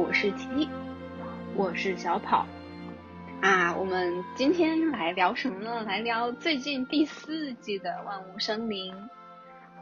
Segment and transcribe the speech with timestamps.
[0.00, 0.66] 我是 T，
[1.54, 2.46] 我是小跑。
[3.42, 5.82] 啊，我们今天来聊什么呢？
[5.82, 8.94] 来聊最近第四季的《万物生灵》。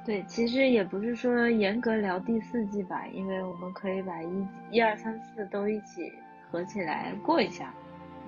[0.05, 6.13] 对，其实也不是说严格聊第四季吧，因为我们可以把一、一二三四都一起
[6.51, 7.73] 合起来过一下。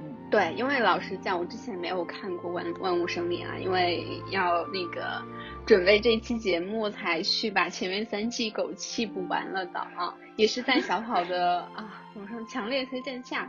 [0.02, 5.22] 嗯，对，因为老实讲，我之前没有看过《万万物生灵》啊，因为要那个
[5.66, 13.40] 准备这期节目，才去把前面三季狗气补完了的啊，也是在小 跑的啊，网上强烈推荐下，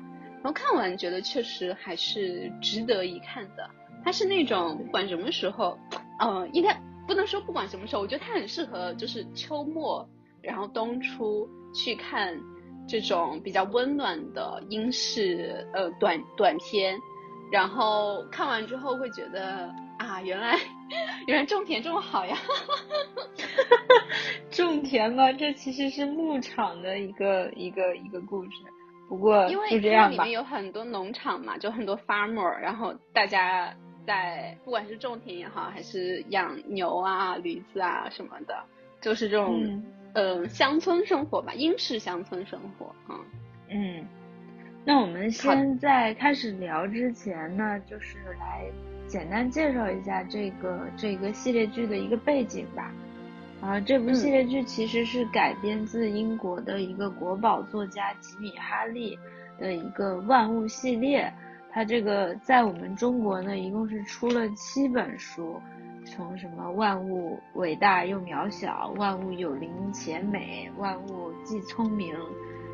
[0.41, 3.69] 然后看完觉得确实还是值得一看的。
[4.03, 5.77] 它是那种不管什么时候，
[6.19, 6.75] 呃，应该
[7.07, 10.09] 不能说不管什么时候，我觉得它很适合就是秋末
[10.41, 12.37] 然后冬初去看。
[12.91, 16.99] 这种比较温暖的英式呃短短片，
[17.49, 20.59] 然后看完之后会觉得啊，原来
[21.25, 22.35] 原来种田这么好呀！
[24.51, 28.51] 种田嘛，这其实是牧场的一个一个一个故事。
[29.07, 33.73] 不过因为它里面有很多农场嘛，就很多 farmer，然后大家
[34.05, 38.61] 在不管是种田也好，还是养牛啊、驴子啊什么的，
[38.99, 39.81] 就是这种。
[40.13, 43.19] 呃，乡村生活吧，英式乡村生活啊。
[43.69, 44.05] 嗯，
[44.83, 48.65] 那我们先在开始聊之前呢，就是来
[49.07, 52.91] 简单介绍一下这个这个系列剧的一个背景吧。
[53.61, 59.17] 啊，这部系列剧其实是改编自英国的一个国宝作家吉米哈利
[59.59, 61.31] 的一个万物系列。
[61.71, 65.61] 它这个在我们中国呢，一共是出了七本书。
[66.05, 72.15] 从什么万物伟大又渺小，万物有灵且美，万物既聪明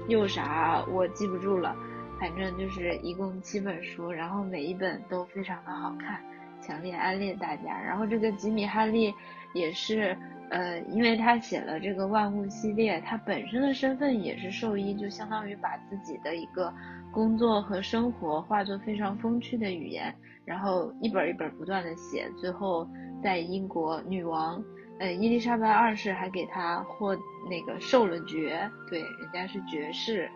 [0.08, 1.76] 又啥，我记不住了。
[2.20, 6.20] 反正就是一共七本书，然后每一本都非常的好看，
[6.62, 7.80] 强烈安利大家。
[7.80, 9.14] 然后这个吉米哈利
[9.54, 10.18] 也是，
[10.50, 16.74] 呃，因为他写了这个万物系列，他本身的身份也是兽医，就相当于把自己的一个
[17.12, 20.12] 工作和生活化作非常风趣的语言，
[20.44, 22.88] 然后一本一本不断的写，最后。
[23.24, 24.64] 在英国，女王，
[25.00, 27.18] 呃，伊丽莎白二世还给他获
[27.50, 30.30] 那个授了爵，对，人家是爵士，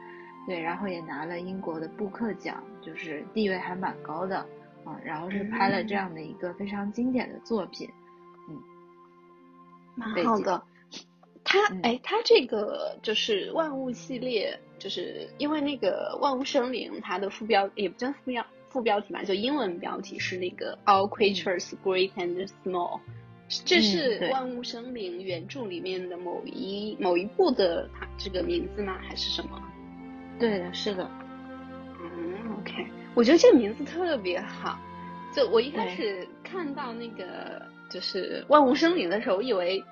[0.48, 4.38] 对，然后也拿了英国的布克奖，就是地位还蛮高的
[4.84, 5.00] 啊。
[5.04, 7.90] 然后是拍了这样的一个非常经典的作品，
[8.50, 8.62] 嗯，
[9.96, 10.62] 蛮好的。
[11.44, 18.46] 他，哎，他这个就是万物系列，就是因为那个万物生灵，它的副标也不叫副标。
[18.72, 23.00] 副标题嘛，就英文标题是那个 All Creatures Great and Small，
[23.66, 28.98] 这是《万物生灵》原著里面的某一某一部的它这个名字吗？
[29.02, 29.62] 还是什么？
[30.40, 31.10] 对的，是的。
[32.00, 34.80] 嗯，OK，我觉得这个名字特别好。
[35.36, 39.84] 就我一开始看到那个就是《万物生灵》的时候，我以为。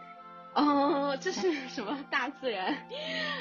[0.56, 2.76] 哦，这是什么大自然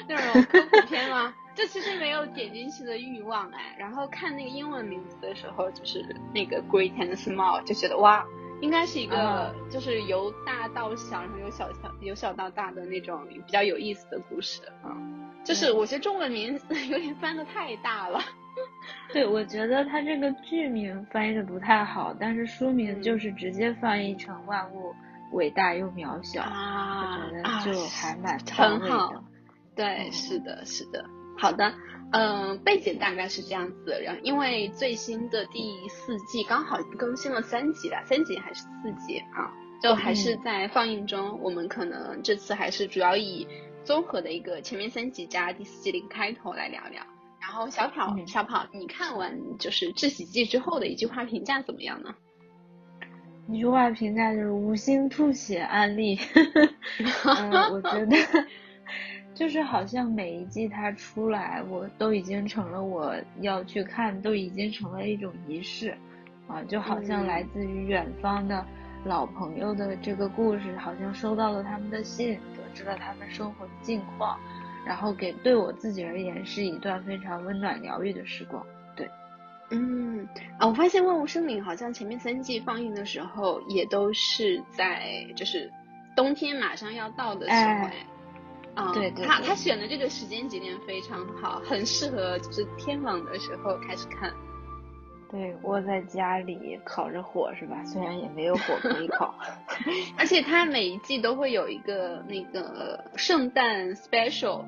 [0.07, 1.33] 那种科普片吗？
[1.59, 3.75] 这其实没有点进去的欲望哎。
[3.77, 6.01] 然后看那个英文名字的时候，就是
[6.33, 8.25] 那个 Great and Small，就觉得哇，
[8.61, 14.95] 应该是一个就是由大到小，然后由小小由小到大的那种比较有意思的故事啊。
[15.43, 18.21] 就是我觉得中文名字 有点翻的太大了。
[19.11, 24.95] 对，我觉得它这个剧名翻译的不太好，但是书名就是直接翻译成万物。
[25.31, 29.23] 伟大又渺小啊，我觉得就还蛮很好。
[29.75, 31.05] 对，是的，是的。
[31.39, 31.73] 好的，
[32.11, 33.99] 嗯，背景大概是这样子。
[34.03, 39.49] 然后，因为最新的第四季刚好更新了三集了，三集还是四集啊？
[39.81, 41.39] 就还是在放映中。
[41.41, 43.47] 我们可能这次还是主要以
[43.85, 47.01] 综合的一个前面三集加第四季的一个开头来聊聊。
[47.39, 52.13] 然后，小跑，小跑，你看完就是这几季之后的一句话评价怎么样呢？
[53.47, 56.19] 一句话评价就是无心吐血案例，
[57.25, 58.15] 嗯，我觉得
[59.39, 65.97] 就是好像每一季它出来，我都已经成了我要去看，都已经成了一种仪式，
[66.45, 68.65] 啊，就好像来自于远方的
[69.05, 74.37] 老朋友的这个故事，好像收到了他们的信，得知了他们生活的近况，
[74.85, 78.61] 然后给对我自己而言是一段非常温暖疗愈的时光。
[78.93, 79.09] 对
[79.69, 80.27] 嗯
[80.57, 85.71] 啊，我发现《万物生灵》好像前面三季放映的时候，也都是在就是
[86.13, 87.93] 冬天马上要到的时候哎，
[88.75, 94.33] 啊，对对，他他选的这个时间节点非常好，很适合就是天冷的时候开始看。
[95.31, 97.83] 对，窝在家里烤着火是吧？
[97.85, 99.35] 虽然也没有火可以烤，
[100.17, 104.65] 而且它每一季都会有一个那个圣诞 special，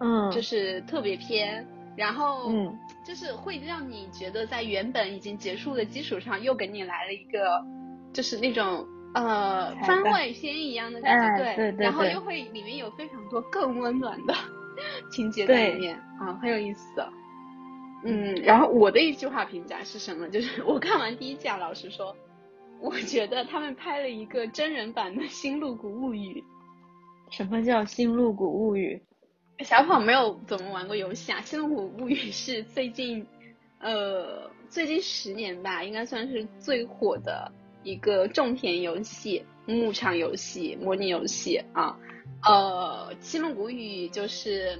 [0.00, 1.66] 嗯，就是特别篇。
[1.96, 7.60] 然后，嗯，就是会让你觉得在原本已经结束的基础上，又给你来了一个，
[8.12, 14.34] 就是那种呃番外篇一样的感觉，对，然后又会里面有非常多更温暖的
[15.10, 17.04] 情节在里面啊，很有意思。
[18.04, 20.28] 嗯，然后我的一句话评价是什么？
[20.28, 22.16] 就是 我看完第一季啊，老实说，
[22.80, 26.44] 我觉得他们拍了一个真人版的《新露谷物语》。
[27.34, 29.02] 什么叫《新露谷物语》？
[29.64, 33.26] 小跑没有怎么玩过游戏啊，《新露谷物语》是最近
[33.80, 37.50] 呃最近十年吧，应该算是最火的
[37.88, 41.96] 一个种田游戏、牧场游戏、模拟游戏啊。
[42.44, 44.78] 呃，《七龙谷语》就是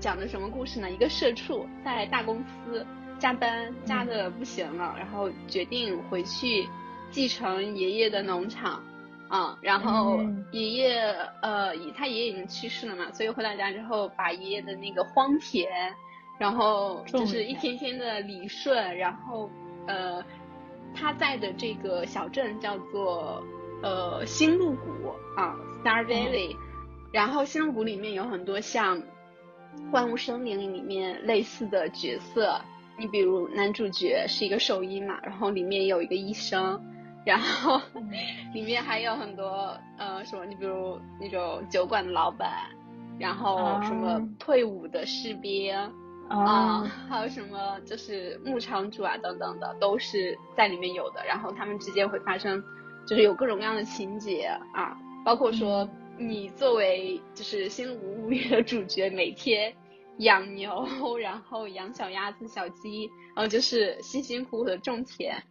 [0.00, 0.90] 讲的什么故事呢？
[0.90, 2.84] 一个社畜在大公司
[3.20, 6.68] 加班加的不行了，然后决定回去
[7.12, 8.82] 继承爷爷的农场。
[9.28, 10.18] 啊，然后
[10.50, 10.98] 爷爷
[11.40, 15.94] 呃，他爷爷已经去世了嘛，所以回到家之后，把爷爷的那个荒田，
[16.36, 19.48] 然后就是一天天的理顺，然后
[19.86, 20.20] 呃，
[20.94, 23.42] 他在的这个小镇叫做
[23.82, 24.88] 呃新露谷
[25.36, 26.56] 啊，Star Valley，
[27.12, 29.02] 然后新露谷里面有很多像
[29.92, 32.60] 万物生灵里面类似的角色，
[32.98, 36.80] 你比如男主角是一个兽医嘛，然后里面有一个医生。
[37.22, 37.78] 然后
[38.54, 42.50] 里面还有很多呃什么，你比如那种酒馆的老板，
[43.18, 45.76] 然后什么退伍的士兵
[46.30, 51.24] 啊，还有什么就是牧场主啊等等的，都是在里面有的。
[51.26, 52.62] 然后他们之间会发生，
[53.04, 59.74] 就是有各种各样的情节啊，包括说你作为就是《新露谷物语》的主角，每天
[60.18, 60.86] 养牛，
[61.18, 65.42] 然后养小鸭子、小鸡，然后就是辛辛苦苦的种田。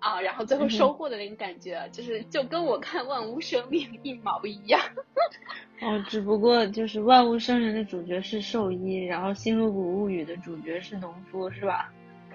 [0.00, 4.80] 啊，然后最后收获的那个感觉，就是就跟我看《万物生灵》 一毛一样。
[5.82, 11.90] 哦，只不过就是《万物生灵》的主角是兽医，然后《新露谷物语》的主角是农夫，是吧？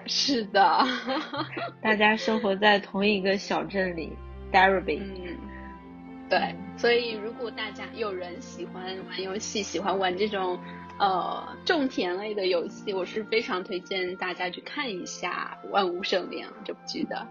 [0.07, 0.83] 是的，
[1.81, 4.11] 大家生活在同一个小镇里
[4.51, 5.37] d a r b y 嗯，
[6.29, 10.59] 对，所以如果大家有人喜欢玩游戏，喜欢玩这种
[10.99, 17.27] 呃种田类的游戏，我是非常推荐大家去看一下《万物生灵》这部剧的。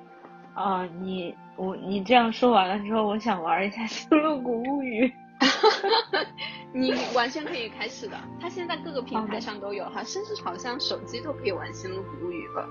[0.55, 5.06] 啊，你我你这样说完了之后，我想玩一下《星露谷物语》。
[6.73, 12.69] 你完全可以开始的，它现在各个平台上都有哈，甚至好像手机都可以玩《星露谷物语》了。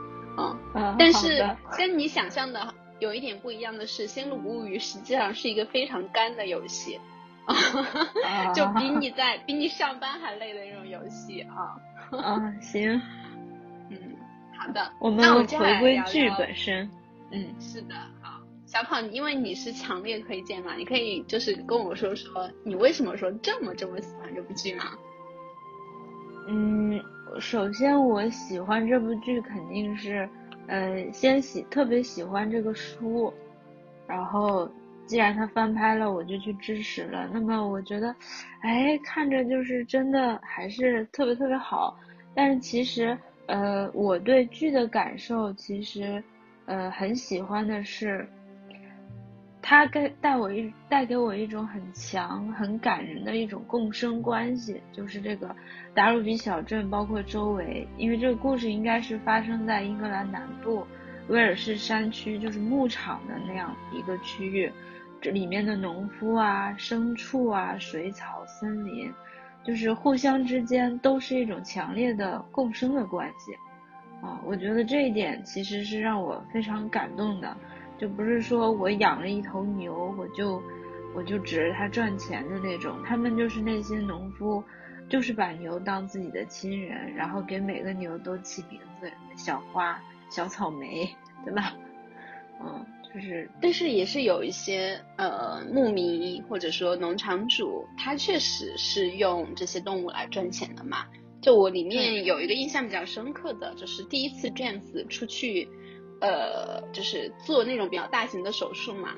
[0.76, 1.46] 嗯，但是
[1.78, 7.00] 跟你想象的有一点不一样的是，《星露谷物语》实际上是一个非常干的游戏，
[8.56, 11.76] 就比你在比你上班还累的那种游戏啊。
[12.12, 13.02] 嗯，行。
[13.90, 13.98] 嗯，
[14.58, 14.92] 好的。
[15.00, 16.90] 我们回归剧本身。
[17.36, 24.84] 嗯，是的，好，小跑，因为你是强烈推荐嘛，你可以就是跟我说说你为什么说这么这么喜欢这部剧吗？
[26.48, 27.02] 嗯，
[27.40, 30.30] 首先我喜欢这部剧肯定是，
[30.68, 33.34] 呃，先喜特别喜欢这个书，
[34.08, 34.70] 然后
[35.08, 37.28] 既然它翻拍了，我就去支持了。
[37.34, 38.16] 那么我觉得，
[38.62, 41.98] 哎，看着就是真的还是特别特别好。
[42.36, 46.24] 但是其实，呃，我对剧的感受其实。
[46.66, 48.28] 呃，很喜欢的是，
[49.62, 55.54] 他给带我一带给我一种很强、很感人的一种共生关系，就是这个
[55.94, 60.86] 达鲁比小镇，包括周围，因为这个故事应该是发生在英格兰南部
[61.28, 64.72] 威尔士山区，就是牧场的那样一个区域，
[65.20, 69.12] 这里面的农夫啊、牲畜啊、水草、森林，
[69.66, 73.54] 就是互相之间都是一种强烈的共生的关系。
[74.24, 77.58] 啊，我觉得这一点其实是让我非常感动的，
[77.98, 80.64] 就不是说我养了一头牛，我就
[81.14, 82.98] 我就指着它赚钱的那种。
[83.06, 84.64] 他们就是那些农夫，
[85.10, 91.14] 就是把牛当自己的亲人，然后给每个牛都起名字，小花、小草莓，
[91.44, 91.74] 对吧？
[92.62, 101.06] 嗯，就是，但是也是有一些呃牧民或者说农场主，他确实是用这些动物来赚钱的嘛。
[101.44, 105.68] 就我里面有一个印象比较深刻的就是第一次 James 出去，
[106.22, 109.14] 呃，就是做那种比较大型的手术嘛，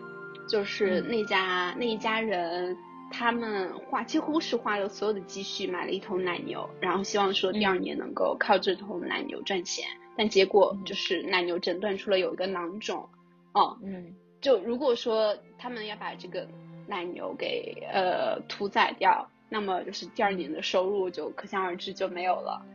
[0.49, 2.75] 就是那家那一家人，
[3.11, 9.85] 他们花几乎是花了所有的积蓄买了一头奶牛，然后希望说第二年能够靠这头奶牛赚钱，
[10.17, 13.07] 但结果就是奶牛诊断出了有一个囊肿，
[13.53, 16.47] 哦，嗯，就如果说他们要把这个
[16.87, 19.29] 奶牛给呃屠宰掉。
[19.49, 22.65] 那么就是第二年的收入就可想而知就没有了。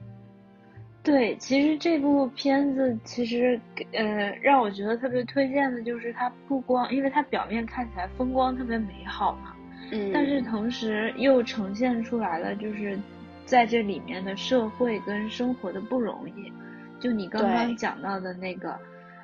[1.03, 3.59] 对，其实这部片子其实
[3.93, 4.05] 呃
[4.43, 9.57] 让我觉得特别推荐的就是它不光，因为它表面看起来风光特别美好嘛，
[9.93, 12.99] 嗯，但是同时又呈现出来了就是
[13.47, 16.53] 在这里面的社会跟生活的不容易。
[17.01, 18.79] 就你刚刚讲到的那个，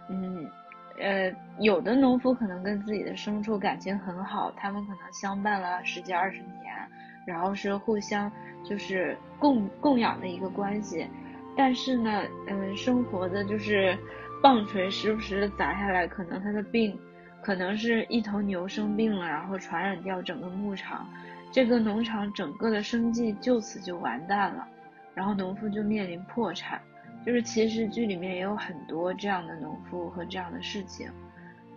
[0.09, 0.51] 嗯
[0.99, 6.89] 呃，有的农夫可能跟自己的牲畜感情很好，他们可能相伴了十几二十年。
[7.27, 8.33] 然后是互相
[8.65, 11.07] 就是供供养的一个关系。
[11.57, 13.97] 但是呢，嗯，生活的就是
[14.43, 16.99] 棒槌时不时的砸下来，可能他的病，
[17.43, 21.09] 可能是一头牛生病了，然后传染掉整个牧场，
[21.51, 24.69] 这个农场整个的生计就此就完蛋了，
[25.15, 26.81] 然后农夫就面临破产。
[27.25, 31.11] 就是其实剧里面也有很多这样的农夫和这样的事情，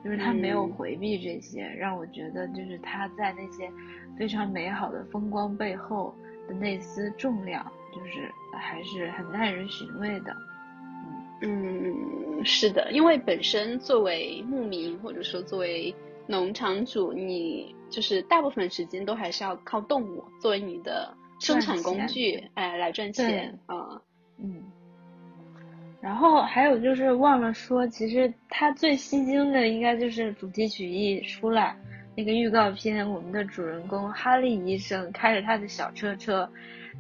[0.04, 3.72] 就是他没有回避这些，让我觉得就是他在那些
[4.18, 6.16] 非常美好的风光背后
[6.48, 7.66] 的那丝重量。
[7.92, 10.32] 就是还是很耐人寻味的，
[11.42, 15.94] 嗯，是的，因为本身作为牧民或者说作为
[16.28, 24.00] 农场主，你就是大部分时间都还是要靠动物作为你的生产工具，哎，来赚钱啊，
[24.38, 24.64] 嗯。
[26.02, 31.76] 然后还有就是忘了说，其实它最吸睛的应该就是主题曲一出来，
[32.16, 36.50] 那个预告片，我们的主人公哈利医生开着他的小车车。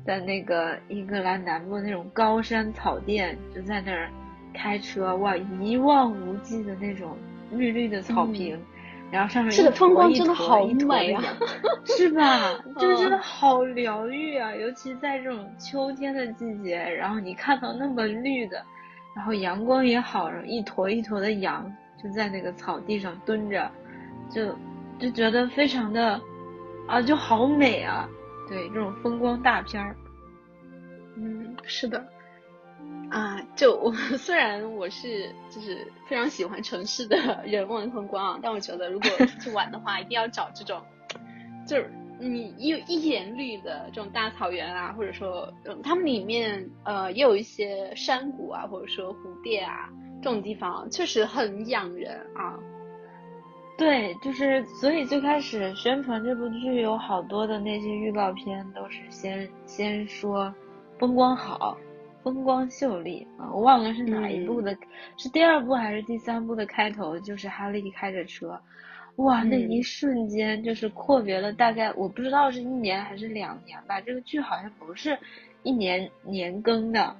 [0.05, 4.09] 在那个英格兰南部那种高山草甸，就在那儿
[4.53, 7.17] 开车，哇，一望无际的那种
[7.51, 8.57] 绿绿的草坪，
[9.11, 11.21] 然后上面这个风光真的好美啊，
[11.83, 12.57] 是吧？
[12.79, 14.55] 就真的好疗愈啊！
[14.55, 18.63] 尤其在这种秋天的季节，然后你看到那么绿的，
[19.15, 23.69] 然后阳光也好，然后一坨一坨的羊就在那个草地上蹲着，
[24.29, 24.55] 就
[24.99, 26.19] 就觉得非常的
[26.87, 28.07] 啊，就好美啊！
[28.47, 29.95] 对这种风光大片儿，
[31.17, 32.03] 嗯，是的，
[33.11, 40.81] 啊，就我 虽然我是就是非常喜欢城市的 人文风光，但我觉得如果去玩的话，一定要找这种，
[41.67, 49.89] 就是你一一眼绿的这种大草原啊，或者说，嗯，他们里面呃也有一些山谷啊，或者说湖甸啊，
[50.21, 52.59] 这种地方确实很养人啊。
[53.77, 60.53] 对，就是所以最开始宣传这部剧有好多的那些预告片都是先先说
[60.97, 61.77] 风光好，
[62.21, 64.75] 风光秀丽啊，我忘了是哪一部的，
[65.15, 68.59] 是第二部还是第三部的开头，就是哈利开着车，
[69.19, 75.17] 哇，那一瞬间就是阔别了大概我不知道是一年还是两年吧，这个剧好像不是
[75.63, 77.15] 一年年更的。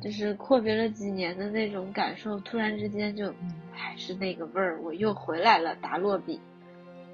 [0.00, 3.32] 就是阔别了几年的那种感受，突然之间就
[3.72, 6.40] 还是那个味儿，我又回来了，达洛比。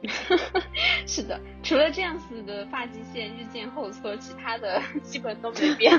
[1.06, 5.92] 是的，除了这样子的发际线日渐后缩，其他的基本都没变。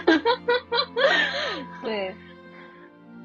[1.84, 2.16] 对。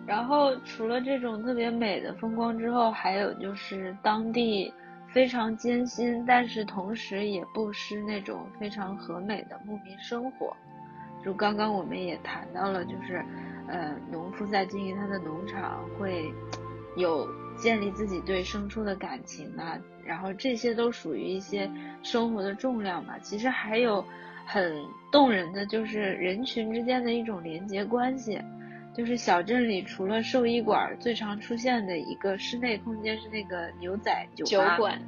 [0.06, 4.70] 然后除了这种特别美的风光之后，还有就是当地
[5.14, 10.54] 非常艰辛，但是同时也不失那种非常和美的牧民生活。
[11.24, 13.24] 就刚刚我们也谈到了，就是。
[13.66, 16.30] 呃，农夫在经营他的农场，会
[16.98, 21.66] 有建立自己对牲畜的感情啊，然后这些都属于一些
[22.02, 23.18] 生活的重量吧。
[23.22, 24.04] 其实还有
[24.44, 24.76] 很
[25.10, 28.38] 动人的，就是人群之间的一种连接关系。
[28.94, 35.00] 就是小镇里除了兽医馆，最常出现的一个室内空间是那个牛仔酒酒馆。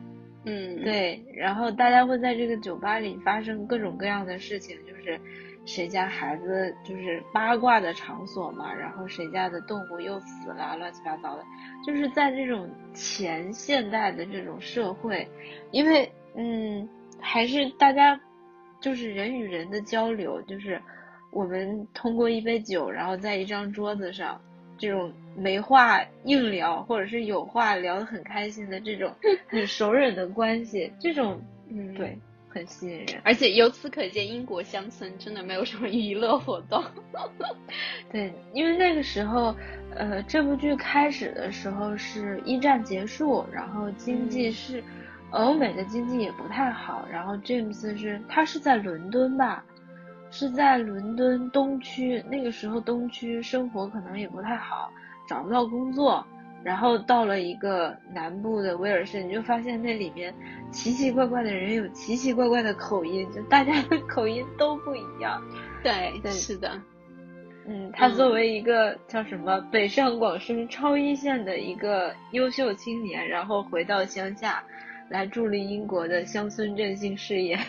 [0.44, 1.24] 嗯，对。
[1.34, 5.20] 然后大家会在这个酒吧里发生各种各样的事情，就是。
[5.68, 11.42] 谁家孩子就是八卦的场所嘛，然后谁家的动物又死了，乱七八糟的，
[11.84, 15.28] 就是在这种前现代的这种社会，
[15.72, 16.88] 因为嗯，
[17.18, 18.20] 还是大家
[18.80, 20.80] 就是人与人的交流，就是
[21.36, 24.40] 我们通过一杯酒，然后在一张桌子上，
[24.78, 29.12] 这种没话硬聊，或者是有话聊得很开心的这种
[29.46, 32.18] 很熟人的关系，这种嗯对。
[32.48, 36.82] 很吸引人，而且由此可见，英国乡村真的没有什么娱乐活动。
[38.10, 39.54] 对，因为那个时候，
[39.94, 44.82] 呃，这部剧开始的时候是一战结束，然后经济是
[45.32, 49.62] 欧美的经济也不太好，然后 James 是他是在伦敦吧，
[50.38, 54.92] 是在伦敦东区，那个时候东区生活可能也不太好，
[55.26, 56.22] 找不到工作。
[56.62, 60.34] 然后到了一个南部的威尔士，你就发现那里面
[60.70, 65.42] 奇奇怪怪的人有奇奇怪怪的口音，就大家的口音都不一样。
[65.82, 66.78] 对，对是的。
[67.66, 74.62] 嗯，他作为一个叫什么北上广深超一线的一个优秀青年，然后回到乡下，
[75.08, 77.58] 来助力英国的乡村振兴事业。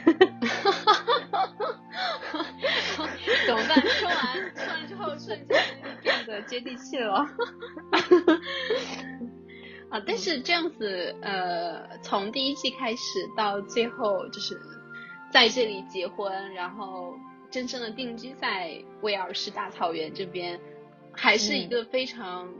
[3.58, 3.82] 怎么办？
[3.88, 5.58] 说完说完之后，瞬间
[6.02, 7.26] 变得接地气了。
[9.90, 14.60] 啊，但是这样子，呃，从第一季开始到最后，就是
[15.32, 17.16] 在这里结婚，然后
[17.50, 20.60] 真正的定居在威尔士大草原这边，
[21.14, 22.54] 还是一个非常，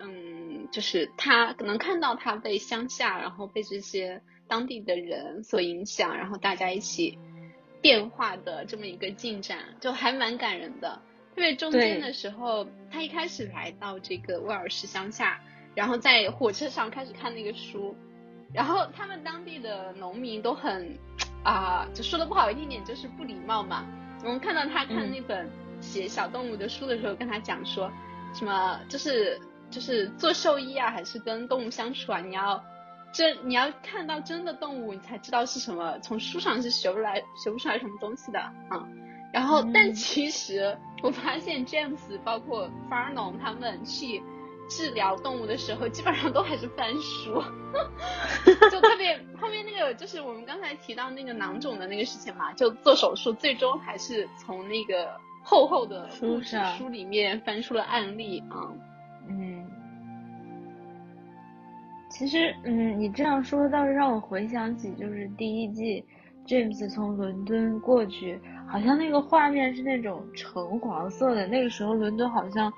[0.00, 7.16] 嗯，就是他能看到他被乡下，然后被这些当地的人所影响，然后大家一起。
[7.82, 11.02] 变化的这么一个进展，就还蛮感人的。
[11.34, 15.40] 特别中间的时候，他一开始来到这个威尔士乡下，
[15.74, 17.96] 然后在火车上开始看那个书，
[18.52, 20.96] 然后他们当地的农民都很
[21.42, 23.84] 啊，就说的不好听点就是不礼貌嘛。
[24.22, 27.90] 我们看到他看那本写小动物的书的时候，跟他讲说
[28.34, 32.62] 什么，就是就是做兽医啊，还是跟动物相处啊，你要
[33.12, 38.88] 真你要看到真的动物，你才知道是什么，从书上是学不来学不出来什么东西的啊。
[39.32, 44.22] 然后，但其实我发现 James 包括 Farnon 他们去
[44.68, 47.42] 治疗动物的时候，基本上都还是翻书，
[48.70, 56.40] 就特别后面那个就是我们刚才提到那个囊肿的那个事情嘛，就做手术，最终还是从那个厚厚的书
[56.76, 58.68] 书里面翻出了案例啊。
[58.70, 58.80] 嗯，
[62.22, 66.04] 其实嗯，你这样说倒是让我回想起就是第一季
[66.46, 68.40] James 从伦敦过去。
[68.68, 72.72] 好像那个画面是那种橙黄色的，那个时候伦敦好像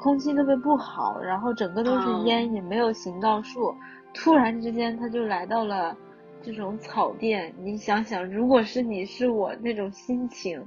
[0.00, 3.72] 空气特别不好，然后整个都是烟，也没有行道树。
[4.12, 5.96] 突然之间，他就来到了
[6.42, 7.54] 这种草甸。
[7.56, 10.60] 你想想，如果是你是我那种心情，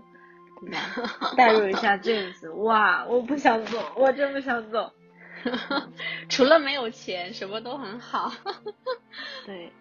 [0.61, 0.77] 对吧？
[1.35, 4.89] 代入一下 James，，哇，我不想走，我真不想走。
[6.29, 8.31] 除了没有钱，什么都很好。
[9.45, 9.71] 对，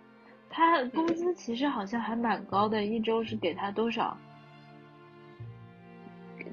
[0.48, 4.16] 他工资其实好像还蛮高的，一周是给他多少？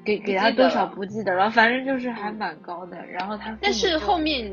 [0.04, 3.04] 给给他多少不记得了，反正就是还蛮高的。
[3.06, 4.52] 然后他，但是后面，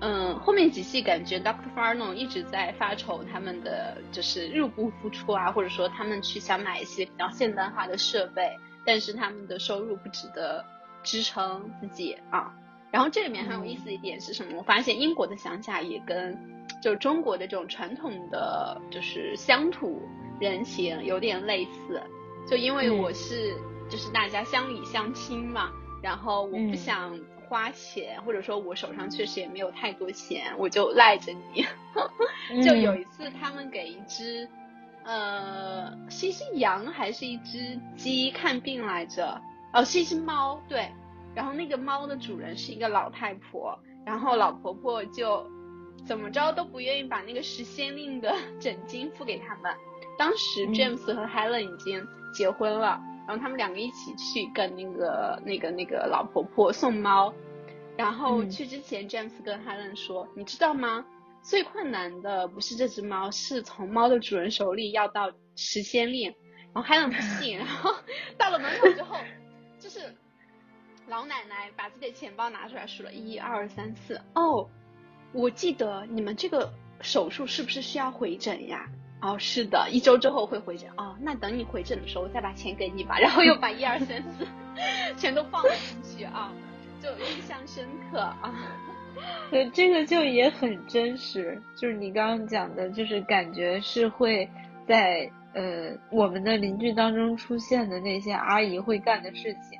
[0.00, 10.64] 嗯，后面几季感觉 Doctor Farnon 一直在发愁他们的就是入不敷出啊，或者说他们去想买一些比较现代化的设备，但是他们的收入不值得
[11.02, 12.52] 支撑自己啊。
[12.90, 14.58] 然后这里面很有意思一点是什么？
[14.58, 16.38] 我发现英国的乡下也跟
[16.82, 20.02] 就中国的这种传统的就是乡土
[20.40, 22.02] 人情有点类似，
[22.46, 23.54] 就因为我是。
[23.90, 31.66] 就是大家乡里乡亲嘛，然后我不想花钱，或者说我手上确实也没有太多钱，我就赖着你。
[32.62, 34.48] 就有一次他们给一只，
[35.02, 39.42] 呃，是一只羊还是一只鸡看病来着？
[39.72, 40.88] 哦，是一只猫，对。
[41.34, 45.46] 然后那个猫的主人是一个老太婆，然后老婆婆就
[46.06, 49.74] 怎么着都不愿意把那个时先令的 枕巾付给他们。
[50.18, 53.00] 当时 James 和 Helen 已经结婚了。
[53.28, 57.32] 然后他们两个一起去跟那个那个那个老婆婆送猫，
[57.96, 61.04] 然后去之前，James 跟 Helen 说：“你知道吗？
[61.40, 66.34] 最困难的不是这只猫，是从猫的主人手里要到时间令。”
[66.74, 67.94] 然后 Helen 不信，然后
[68.36, 69.16] 到了门口之后，
[69.78, 70.12] 就是
[71.10, 74.70] 老奶奶把自己的钱包拿出来数了一二三四，哦，
[75.32, 78.86] 我记得你们这个手术是不是需要回诊呀？
[79.20, 80.88] 哦，是的，一周之后会回诊。
[80.96, 83.18] 哦，那等你回诊的时候再把钱给你吧。
[83.18, 84.46] 然后又把一二三四
[85.16, 86.52] 全都放了进去啊，
[87.02, 88.54] 就印象深刻啊。
[89.50, 94.48] 对，这个就也很真实，就是你刚刚讲的，就是感觉是会
[94.86, 99.79] 在呃我们的邻居当中出现的那些阿姨会干的事情。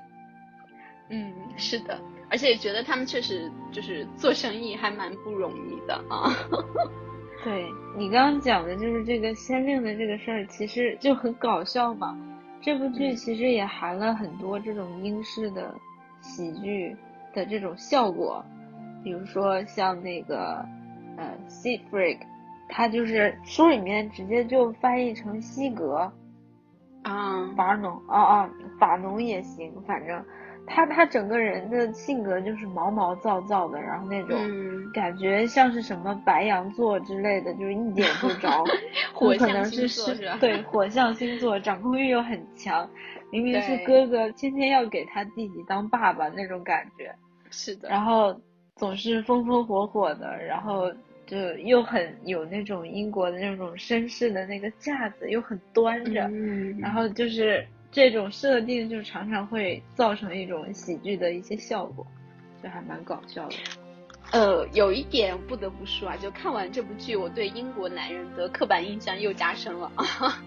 [1.11, 6.31] 嗯，是的，而且觉得他们确实就是做生意还蛮不容易的啊。
[7.43, 12.17] 对你刚刚讲的就是这个先令的这个事儿，其实就很搞笑嘛。
[12.61, 15.75] 这部剧其实也含了很多这种英式的
[16.21, 16.95] 喜剧
[17.33, 18.45] 的这种效果，
[19.03, 20.65] 比如说像那个
[21.17, 22.19] 呃 s e a Freak，
[22.69, 26.13] 他就是书里面直接就翻译成西格
[27.03, 30.23] 啊，法农啊啊，法农也行，反正。
[30.73, 34.39] 他他整个人的性格就是毛毛躁躁的，然后那种
[34.95, 38.65] 感觉像是什么白羊座之类的，就是一点不着。
[39.13, 40.39] 火象星座是吧？
[40.41, 42.89] 对，火象星座，掌控欲又很强。
[43.33, 47.13] 明明是哥哥，天天要给他弟弟当爸爸那种感觉。
[47.51, 47.89] 是的。
[47.89, 48.41] 然后
[48.77, 50.91] 总是风风火火的，然后
[51.27, 56.29] 就又很有那种英国的那种绅士的那个架子，又很端着。
[56.29, 56.79] 嗯。
[56.79, 57.67] 然后就是。
[57.93, 62.07] 这种设定就常常会造成一种喜剧的一些效果，
[62.63, 63.57] 就还蛮搞笑的。
[64.33, 69.91] 呃，有一点不得不说啊，就看完这部剧，我对英国男人的刻板印象又加深了，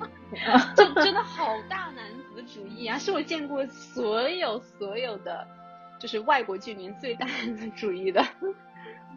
[0.75, 5.45] 就真的好大男子主义啊，是我见过所有所有的
[5.99, 8.25] 就是外国剧里面最大男子主义的。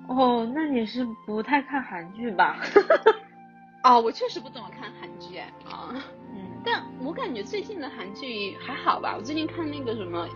[0.08, 2.58] 哦，那你是不太看韩剧吧？
[3.84, 5.46] 哦，我确实不怎么看韩剧啊。
[6.66, 10.28] 但我感觉最近的韩剧还好吧，我最近看那个什么，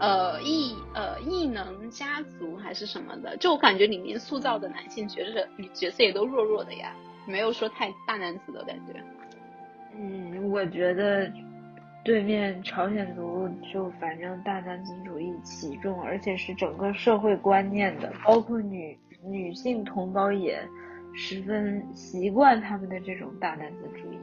[0.00, 6.94] 呃异呃异能家族还是什么的，就我感觉里面塑造的男性角色角色也都弱弱的呀，
[7.26, 8.94] 没有说太大男子的感觉。
[9.96, 11.30] 嗯，我觉得
[12.02, 20.66] 对面朝鲜族就反正大男子主义起重，而且是整个社会观念的，包括女女性同胞也
[21.14, 24.13] 十分习惯他们的这种大男子主义。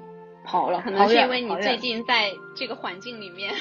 [0.44, 3.54] 跑了，可能是因为你最近在这个环境里面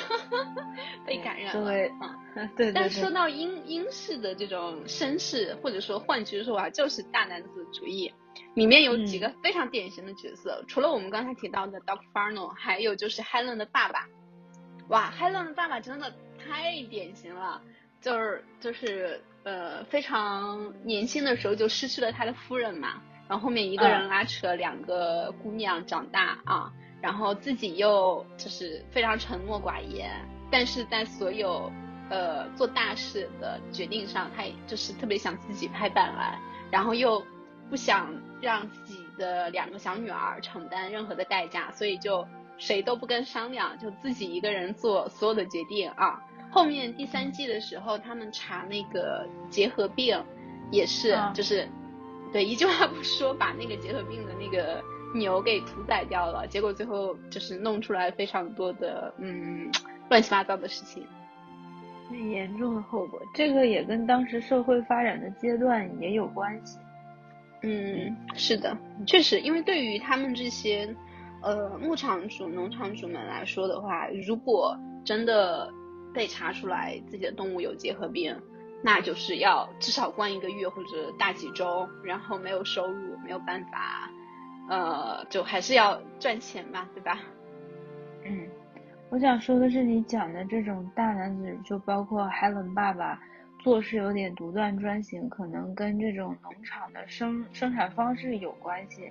[1.07, 1.65] 被感染了。
[1.65, 1.93] 对，
[2.57, 2.73] 对。
[2.73, 8.13] 但说到英英式的这种绅士，或者说换句说啊就是大男子主义，
[8.55, 14.07] 里面有几个非常典型的角色，除了我们刚才提到的 Doctor Farno，还有就是 Helen 的爸爸。
[14.89, 17.61] 哇，Helen 的爸爸真的太典型了，
[18.01, 23.03] 就是就是呃非常年轻的时候就失去了他的夫人嘛。
[23.31, 30.11] 然后后面一个人拉扯两个姑娘长大啊，然后自己又就是非常沉默寡言，
[30.51, 31.71] 但是在所有
[32.11, 36.41] 呃做大事的决定上，他也就是特别想自己拍板来，
[36.73, 37.25] 然后又
[37.71, 42.27] 不想让自己的两个小女儿承担任何的代价，所以就
[42.59, 46.21] 谁都不跟商量，就自己一个人做所有的决定啊。
[46.51, 50.21] 后面第三季的时候，他们查那个结核病，
[50.73, 51.69] 也是就是。
[52.33, 54.83] 对，一句话不说，把那个结核病的那个
[55.15, 59.69] 牛给屠宰掉了，结果最后就是弄出来非常多的嗯
[60.09, 61.05] 乱七八糟的事情，
[62.09, 63.21] 很严重的后果。
[63.35, 66.79] 这个也跟当时社会发展的阶段也有关系。
[67.63, 70.89] 嗯，是的，确实，因为对于他们这些
[71.43, 75.69] 呃牧场主、农场主们来说的话，如果真的
[76.15, 78.35] 被查出来自己的动物有结核病，
[78.83, 84.11] 那就是要至少关一个月或者大几周，然后没有收入，没有办法，
[84.69, 87.19] 呃，就还是要赚钱嘛，对吧？
[88.25, 88.49] 嗯，
[89.11, 93.21] 我想说的是，你讲的这种大男子，就包括 Helen 爸爸
[93.59, 99.11] 做事有点独断专行，可能跟这种农场的生生产方式有关系。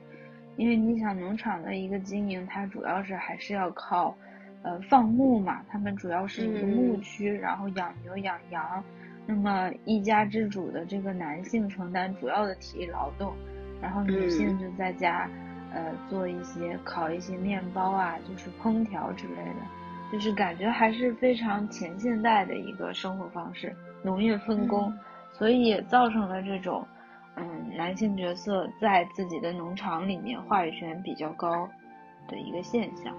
[0.57, 4.17] 因为你想，农场的一个经营，它主要是还是要靠
[4.63, 8.83] 呃放牧嘛，他们主要是一个牧区，然后养牛养羊。
[9.29, 13.31] 那么一家之主的这个男性承担主要的体力劳动，
[13.79, 15.29] 然后女性就在家，
[15.71, 24.91] 呃，做一些烤一些面包啊，就是烹调之类的，就是感觉还是非常前现代的一个生活方式，农业分工，
[25.31, 26.83] 所以也造成了这种，
[27.35, 27.45] 嗯，
[27.77, 31.69] 男性角色在自己的农场里面话语权比较高
[32.27, 33.13] 的一个现象。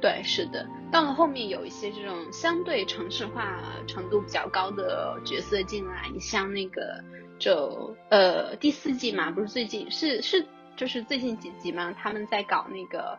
[0.00, 7.02] 对，是的，到了后面有一些这种相对城市化程度比较高的角色进来，你像那个
[7.38, 10.44] 就呃第四季嘛，不是最近是是
[10.76, 13.18] 就是最近几集嘛，他们在搞那个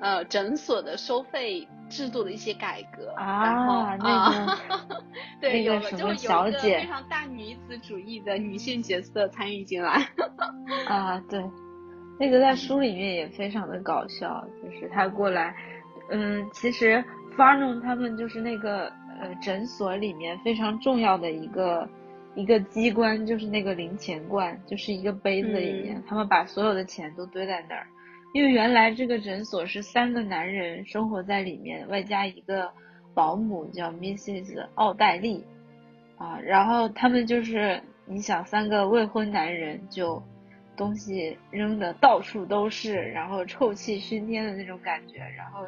[0.00, 4.58] 呃诊所的收费制度的一些改革啊，那个
[5.42, 6.14] 对有了就有
[6.48, 10.08] 一个非常大女子主义的女性角色参与进来
[10.86, 11.44] 啊，对，
[12.20, 15.54] 那个在书里面也非常的搞笑，就是她过来。
[16.10, 17.02] 嗯，其实
[17.36, 21.88] Farno 他们就是那个呃诊所里面非常重要的一个
[22.34, 27.86] 一个机关，就是那个零钱罐，就是一个杯子里面，他们把所有的钱都堆在那儿。
[28.34, 32.70] 因为原来这个诊所是三个男人生活在里面，外加一个
[33.14, 34.66] 保姆叫 Mrs.
[34.74, 35.44] 奥黛丽
[36.18, 40.22] 啊，然后他们就是你想三个未婚男人就
[40.76, 45.64] 东西扔的到处都是，然后臭气熏天的那种感觉，然后。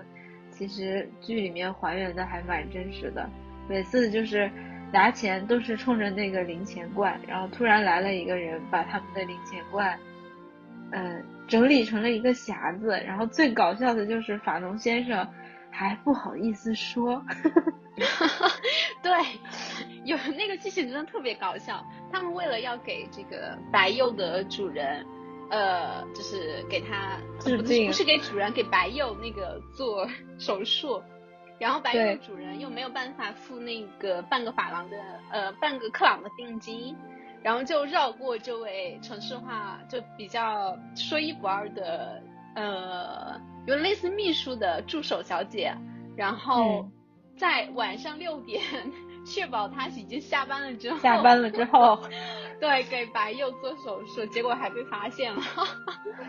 [0.57, 3.29] 其实剧里面还原的还蛮真实的，
[3.69, 4.51] 每次就是
[4.90, 9.99] 拿钱都是冲着那个零钱罐，然后突然来了一个人把他们的零钱罐，
[10.92, 15.29] 嗯，整理成了一个匣子，然后最搞笑的就是法农先生
[15.71, 17.23] 还不好意思说，
[19.03, 19.12] 对，
[20.05, 25.05] 有那个剧情真的特别搞笑，他们为了要给这个白鼬的主人。
[25.51, 30.07] 呃，就是给他不是不是给主人给白柚那个做
[30.39, 31.03] 手术，
[31.59, 34.97] 然后白柚主人又没有办法付那个半个法郎的
[35.31, 36.97] 呃半个克朗的定金，
[37.43, 42.23] 然后就绕过这位城市化就比较说一不二的
[42.55, 45.73] 呃有类似秘书的助手小姐，
[46.17, 46.89] 然后
[47.37, 48.63] 在晚上六点。
[49.27, 52.01] 确保他已经下班了之后，下班了之后，
[52.61, 55.42] 对，给白幼做手术，结果还被发现了，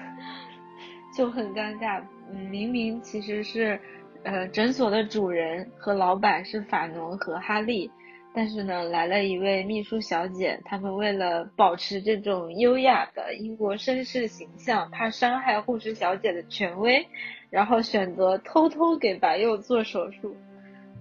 [1.15, 2.03] 就很尴尬。
[2.31, 3.79] 嗯，明明其实是，
[4.23, 7.89] 呃，诊所的主人和老板是法农和哈利，
[8.33, 17.07] 但是呢，来了一位秘书小姐，他们为了保持这种优雅的英国绅士形象，怕伤害护士小姐的权威，
[17.49, 20.35] 然后选择偷偷给白幼做手术。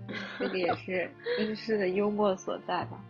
[0.38, 1.10] 这个也是
[1.40, 3.02] 英式的幽默所在吧？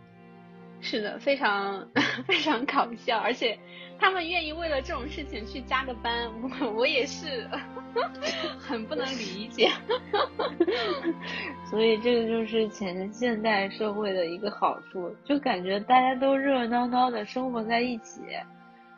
[0.79, 1.87] 是的，非常
[2.27, 3.57] 非常搞笑，而且
[3.99, 6.29] 他们愿意为了这种事情去加个班，
[6.61, 7.47] 我我也是
[8.59, 9.69] 很不能理解。
[11.69, 18.21] 所以这个就是前现代社会的一个好处，就感觉大家都热热闹闹的生活在一起，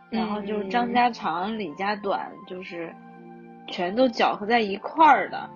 [0.09, 2.93] 然后就是张家长李家短，就是
[3.67, 5.49] 全都搅和在一块儿的。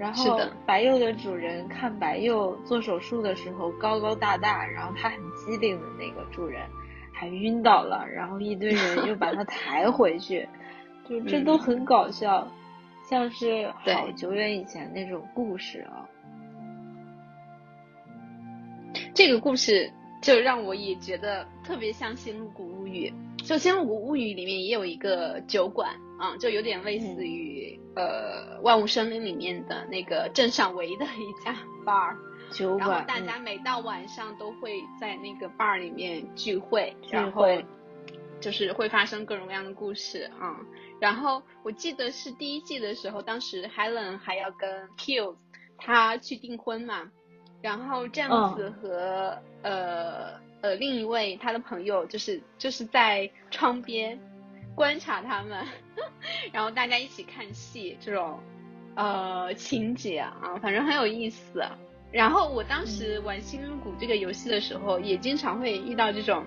[0.00, 6.62] 然后白鼬的主人看白鼬做手术的时候高高大大，然后他很机灵的那个主人
[7.12, 10.48] 还晕倒了，然后一堆人又把他抬回去，
[11.06, 12.48] 就这都很搞笑，
[13.10, 16.08] 像是好久远以前那种故事啊。
[19.14, 23.12] 这个故事就让我也觉得特别像《新露谷物语》，
[23.46, 25.94] 就《新露谷物语》里面也有一个酒馆。
[26.20, 32.14] 啊，就有点类似于呃《万物生灵》里面的那个镇上唯一的一家 bar
[32.52, 37.46] 酒馆，然后大家每到晚上都会在那个 bar 里面聚会，然后
[38.38, 40.60] 就是会发生各种各样的故事啊。
[41.00, 45.36] 然后我记得是第一季的时候，当时 Helen 还要跟 Kills
[45.78, 47.10] 他去订婚嘛，
[47.62, 54.18] 然后詹姆斯和呃呃另一位他的朋友就是就是在窗边。
[54.76, 55.66] 观察他们，
[56.52, 58.38] 然后大家一起看戏，这种
[58.94, 61.62] 呃情节啊，反正很有意思。
[62.10, 66.44] 然后我当时玩《星露谷》这个游戏的时候，也经常会遇到这种，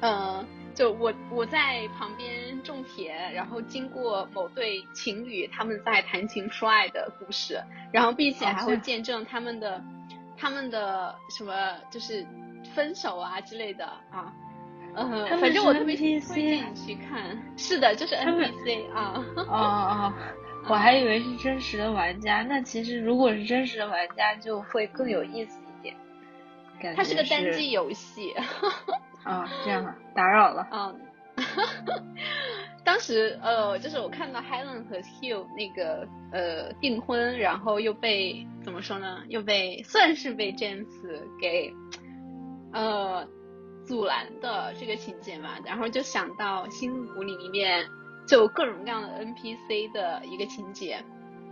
[0.00, 0.44] 呃，
[0.76, 7.58] 就我我在旁边种田，然后经过某对情侣他们在谈情说爱的故事，
[7.90, 9.82] 然后并且还会见证他们的
[10.36, 11.52] 他们的什么
[11.90, 12.26] 就是
[12.74, 14.32] 分手啊之类的啊。
[14.94, 17.36] 嗯，反正我特别推荐你去看。
[17.56, 19.24] 是的，就是 NPC 啊。
[19.36, 20.12] 哦哦，
[20.68, 22.42] 我还以为是真实的玩家。
[22.42, 25.96] 那其实如果是真实的玩家，就会更有意思一点。
[26.94, 28.34] 它是个单机游戏。
[29.26, 30.66] 啊，这样啊，打扰了。
[30.72, 31.00] 嗯。
[32.84, 39.22] 当时呃，就是我看到 Helen 和 Hugh 那个呃订婚，然后又被怎么说呢？
[39.28, 40.86] 又被算是被 James
[41.40, 41.74] 给
[42.72, 43.28] 呃。
[43.86, 47.86] 阻拦的这个情节嘛，然后就想到《星露谷》里面
[48.26, 51.00] 就各种各样的 NPC 的一个情节，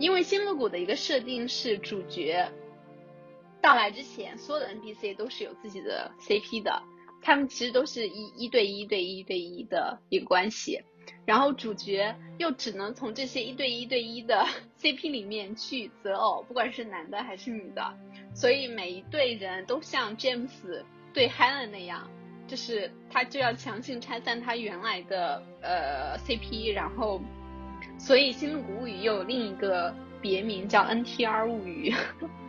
[0.00, 2.44] 因为《星露谷》的一个设定是主角
[3.62, 6.82] 到来之前，所有的 NPC 都是有自己的 CP 的，
[7.24, 10.80] 他们其实都是一一对一对一对一的一个关系，
[11.24, 14.46] 然后主角又只能从这些一对一对一的
[14.78, 17.82] CP 里面去择偶，不管是男的还是女的，
[18.34, 20.50] 所以每一对人都像 James
[21.12, 22.08] 对 Helen 那样。
[22.46, 27.18] 就是他就要强行拆散他原来的呃 CP，然后，
[27.98, 31.94] 所以《新露谷物语》又有另一个别名叫 NTR 物语。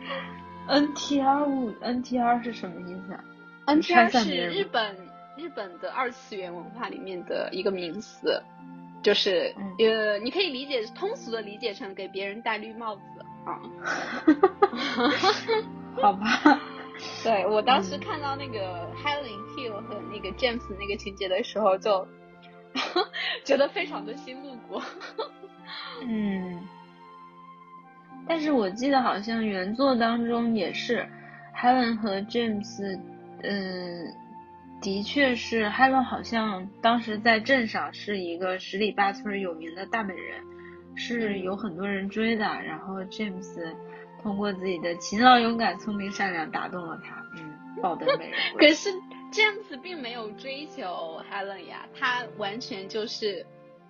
[0.68, 3.24] NTR 物 NTR 是什么意思啊
[3.66, 4.96] ？NTR 是日本
[5.36, 8.42] 日本的二次元文化里面的一个名词，
[9.02, 13.02] 就是呃你可以理解通俗的理解成给别人戴绿帽子
[13.44, 13.60] 啊。
[16.00, 16.60] 好吧。
[17.22, 22.08] 对我当时看到那个 Helen Hill 和那个 James 那个情节的时候，就
[23.44, 24.82] 觉得非常的心路过。
[26.02, 26.66] 嗯，
[28.26, 31.06] 但是我记得好像原作当中也是
[31.54, 32.98] Helen 和 James，
[33.48, 34.12] 嗯，
[34.80, 40.42] 的确是 Helen 好像当时在镇上是一个十里八村有名的大美人，
[40.96, 43.56] 是有很多人追的，然后 James。
[44.22, 48.66] 通过自己的勤劳、勇敢、聪明、善良打动了他，嗯，抱得美人 归。
[48.66, 48.90] 可是
[49.30, 53.46] James 并没有追求 Helen 呀，他完全就是，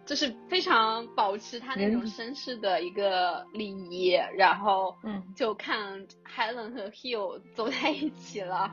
[0.07, 8.73] 就是非常保持他那种绅士的一个礼仪，然后，嗯，就看 Helen 和 Hill 走在一起了。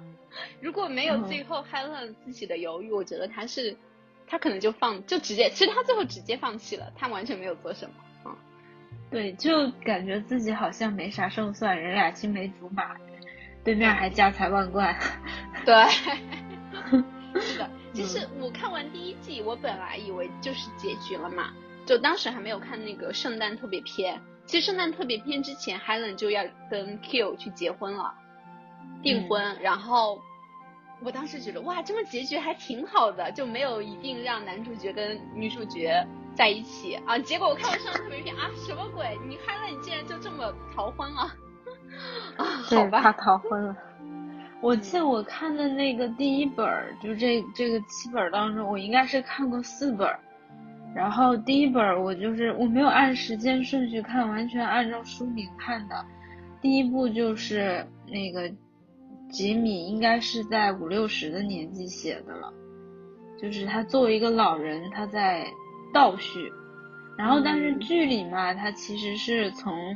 [0.62, 3.76] 如果没有最后 Helen 自己的犹豫，我觉得他是，
[4.28, 7.96] 他可能就放，就直接，其实他最后直接放弃了，他完全没有做什么。
[9.10, 12.96] 对，就感觉自己好像没啥胜算，人俩青梅竹马，
[13.64, 14.96] 对面还家财万贯。
[15.66, 15.74] 对，
[17.42, 17.70] 是的。
[17.94, 21.52] 其实我看完第一季，我本来以为就是结局了嘛，
[21.86, 24.20] 就当时还没有看那个圣诞特别篇。
[24.46, 28.14] 其实圣诞特别篇之前，Helen 就要跟 Q 去结婚了，
[29.02, 29.58] 订婚。
[29.62, 30.20] 然后
[31.02, 36.06] 我当时觉得，哇，这么结局还挺好的，就没有一定让男主角跟女主角。
[36.36, 37.16] 在一起啊！
[37.20, 39.16] 结果我看完上特别篇啊，什么鬼？
[39.30, 41.22] 你看了你竟然就这么逃婚了
[42.38, 42.46] 啊？
[42.64, 43.78] 好吧，他逃婚了。
[44.64, 46.66] 我记得我看的那个第一本，
[47.02, 50.10] 就这这个七本当中，我应该是看过四本。
[50.96, 56.06] 然后第一本我就是我没有按时间顺序看，完全按照书名看的。
[56.62, 58.50] 第一部就是那个
[59.30, 62.54] 吉米，应该是在五六十的年纪写的了，
[63.38, 65.46] 就是他作为一个老人，他在。
[65.94, 66.52] 倒叙，
[67.16, 69.96] 然后但是剧里嘛，他其实是从。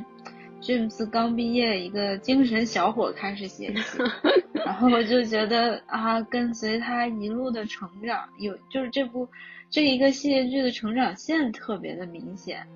[0.60, 3.98] 詹姆斯刚毕业，一个精神小伙开始写起，
[4.52, 9.28] 然后我就觉得啊，跟随他一路的成长，有就是这部
[9.70, 12.66] 这一个系列剧的成长线特别的明显。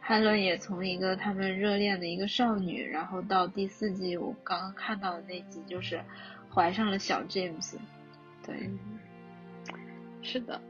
[0.00, 6.00] 汉伦也从一个他们热恋的一个少女，然后到第四季我刚刚看到的那集，就是
[6.52, 7.74] 怀上了小 James。
[8.46, 8.70] 对，
[10.22, 10.60] 是的，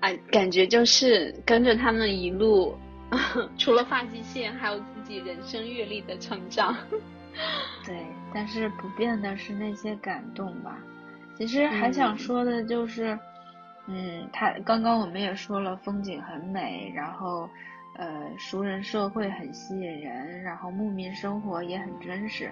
[0.00, 2.74] 哎，感觉就是跟着他们一路。
[3.58, 6.74] 除了发际线，还有自己人生阅历的成长。
[7.84, 10.78] 对，但是不变的是那些感动吧。
[11.36, 13.18] 其实还想说的就是，
[13.86, 17.48] 嗯，他刚刚我们也说了，风景很美，然后
[17.96, 22.50] 呃，熟人社会很吸引人，然后牧民生活也很真实。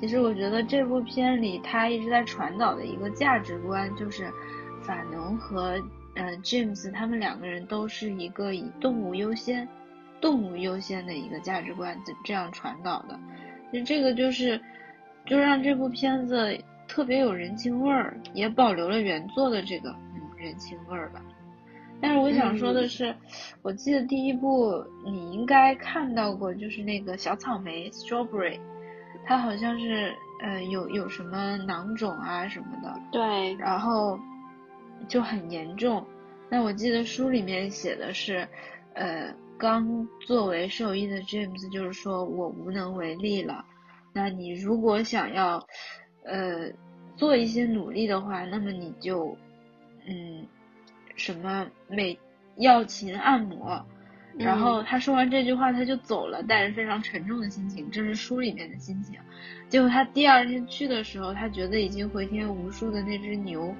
[0.00, 4.32] 其实我觉得这部片里他一直在传导的一个价值观，就是
[4.82, 5.80] 法农和
[6.14, 9.68] 呃 James 他们两个人都是一个以动物优先。
[10.24, 13.20] 动物优先的一个价值观，这样传导的，
[13.70, 14.58] 那这个就是，
[15.26, 16.58] 就让这部片子
[16.88, 21.20] 特别有人情味儿，也保留了原作的这个嗯人情味儿吧。
[22.00, 23.14] 但是我想说的是，
[23.60, 28.58] 我记得第一部你应该看到过，就是那个小草莓 （strawberry），
[29.26, 30.10] 它好像是
[30.42, 34.18] 呃有有什么囊肿啊什么的，对，然后
[35.06, 36.02] 就很严重。
[36.48, 38.48] 那我记得书里面写的是，
[38.94, 39.30] 呃。
[39.58, 43.64] 刚作为兽医的 James 就是说我无能为力了。
[44.12, 45.64] 那你如果想要，
[46.24, 46.70] 呃，
[47.16, 49.36] 做一些努力的话，那么你就，
[50.06, 50.46] 嗯，
[51.16, 52.18] 什么每
[52.56, 53.84] 要勤按摩。
[54.36, 59.18] 然后他说完这句话他就走了，带着非常沉重的心情，这是书里面的心情。
[59.68, 63.74] 结果他第二天去的时候，他觉得已经回天无术的那只牛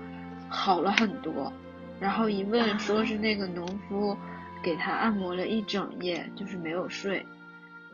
[0.49, 1.53] 好了很多。
[2.01, 4.17] 然后一问，说是那个农夫。
[4.65, 7.25] 给他按摩了一整夜，就是没有睡。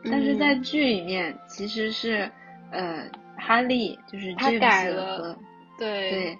[0.05, 2.31] 但是在剧里面，其实是，
[2.71, 3.05] 呃，
[3.37, 5.37] 哈利就是他改了，
[5.77, 6.37] 对对，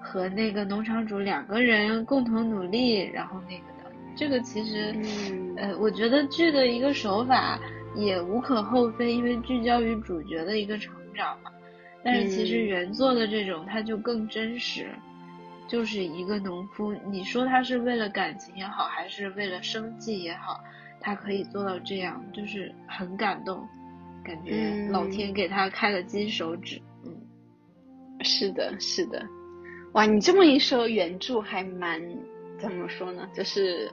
[0.00, 3.90] 和那个农场主两个人共同努力，然后那个的。
[4.14, 4.94] 这个其实，
[5.56, 7.58] 呃，我觉得剧的一个手法
[7.96, 11.50] 也无可厚非，因为聚焦于主角的一个成长嘛。
[12.04, 14.88] 但是其实原作的这种，它就更真实。
[15.68, 20.60] 就是一个农夫，你说他是为了感情也好，还是为了生计也好，
[21.00, 23.66] 他可以做到这样，就是很感动，
[24.22, 26.80] 感觉老天给他开了金手指。
[27.04, 27.16] 嗯，
[28.20, 29.24] 是的，是的，
[29.92, 32.00] 哇，你这么一说，原著还蛮
[32.58, 33.26] 怎么说呢？
[33.32, 33.90] 就是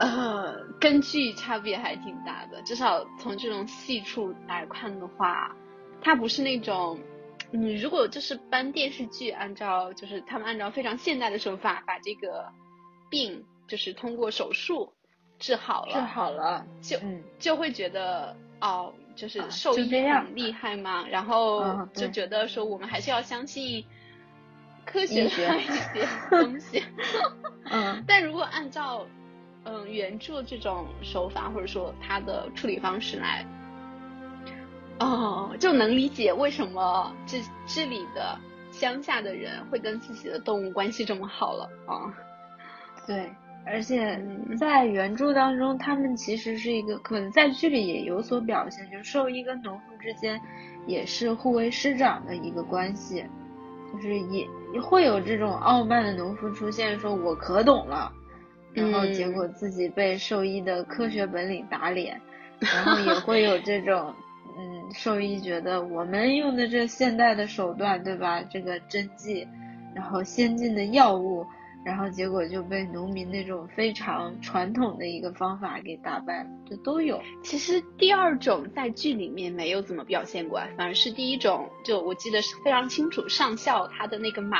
[0.00, 5.54] 呃，根据差别还挺大的，至少从这种细处来看的话，
[6.00, 6.98] 它不是那种。
[7.50, 12.52] 你如果就是搬电视剧，按照就是他们按照非常现代的手法把这个
[13.10, 14.92] 病就是通过手术
[15.38, 16.98] 治好了，治好了，就
[17.38, 23.84] 就会觉得哦，就是兽医很厉害嘛，然后就觉得说我们还是要相信
[24.84, 26.84] 科学的一些东西。
[27.70, 29.06] 嗯， 但如果按照
[29.64, 33.46] 嗯原著这种手法或者说它的处理方式来。
[35.00, 38.36] 哦，就能理解为什么这这里的
[38.72, 42.12] 乡下的人会跟自己的动物关系这么好了啊。
[43.06, 43.30] 对，
[43.64, 44.20] 而且
[44.58, 50.40] 在原著当中，他们其实是一个，可能在剧里也有所表现，就是兽医跟农夫之间
[50.86, 53.24] 也是互为师长的一个关系，
[53.92, 54.46] 就是也
[54.82, 58.12] 会有这种傲慢的农夫出现，说我可懂了，
[58.74, 62.20] 然后结果自己被兽医的科学本领打脸，
[62.58, 64.12] 然后也 会有这种。
[64.60, 68.42] 嗯，兽医觉得我们用的这现代的手段，对吧？
[68.42, 69.46] 这个针剂，
[69.94, 71.46] 然后先进的药物，
[71.84, 77.22] 然后结果就被农民那种非常传统的一个方法给打败了，这都有。
[77.40, 84.58] 其实第二种在剧里面没有怎么表现过，反而是第一种，就我记得是非常清楚，上校他的那个马，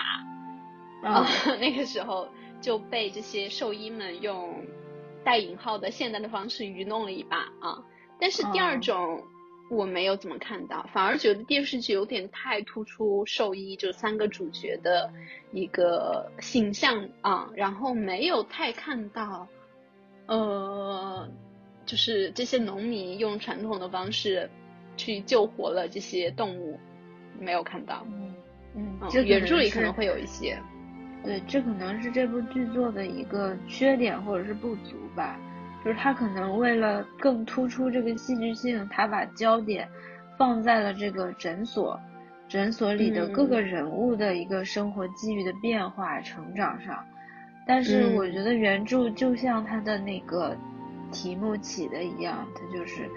[1.03, 1.27] 啊，
[1.59, 2.29] 那个时候
[2.61, 4.65] 就被这些兽医们用
[5.25, 7.83] 带引号的现代的方式愚弄了一把啊。
[8.21, 9.21] 但是第二种。
[9.69, 15.13] 我没有怎么看到，反而觉得电视剧有点太突出兽医这三个主角的
[15.53, 19.47] 一个形象啊，然后没有太看到，
[20.27, 21.29] 呃，
[21.85, 24.49] 就是这些农民用传统的方式
[24.97, 26.81] 去救活了这些动物，
[27.39, 28.07] 没有看到。
[28.07, 28.35] 嗯
[28.75, 30.59] 嗯，原著里可能会有一些。
[31.25, 35.39] 对，这可能是这部剧作的一个缺点或者是不足吧。
[35.85, 39.89] 就是他可能为了更突出这个戏剧性，他把焦点
[40.37, 41.99] 放在了这个诊所，
[42.49, 47.05] 诊所里的各个人物的一个生活际遇的变化、成长上。
[47.67, 50.57] 但是我觉得原著就像他的那个
[51.13, 53.09] 题目起的一样，它就是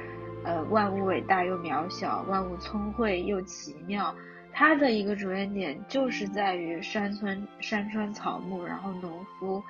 [0.43, 4.13] 呃万物伟大又渺小，万物聪慧又奇妙。
[4.53, 9.63] 它的一个着眼点就是在于山村山川草木，然后农夫，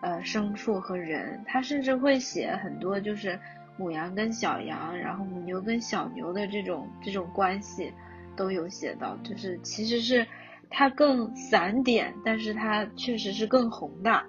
[0.00, 1.42] 呃牲畜和人。
[1.46, 3.38] 他甚至会写很多就是
[3.76, 7.92] 母羊跟小羊，然后母牛跟小牛的这种这种关系
[8.36, 10.26] 都有写到，就是其实是
[10.70, 14.26] 它更散点，但是它确实是更宏大。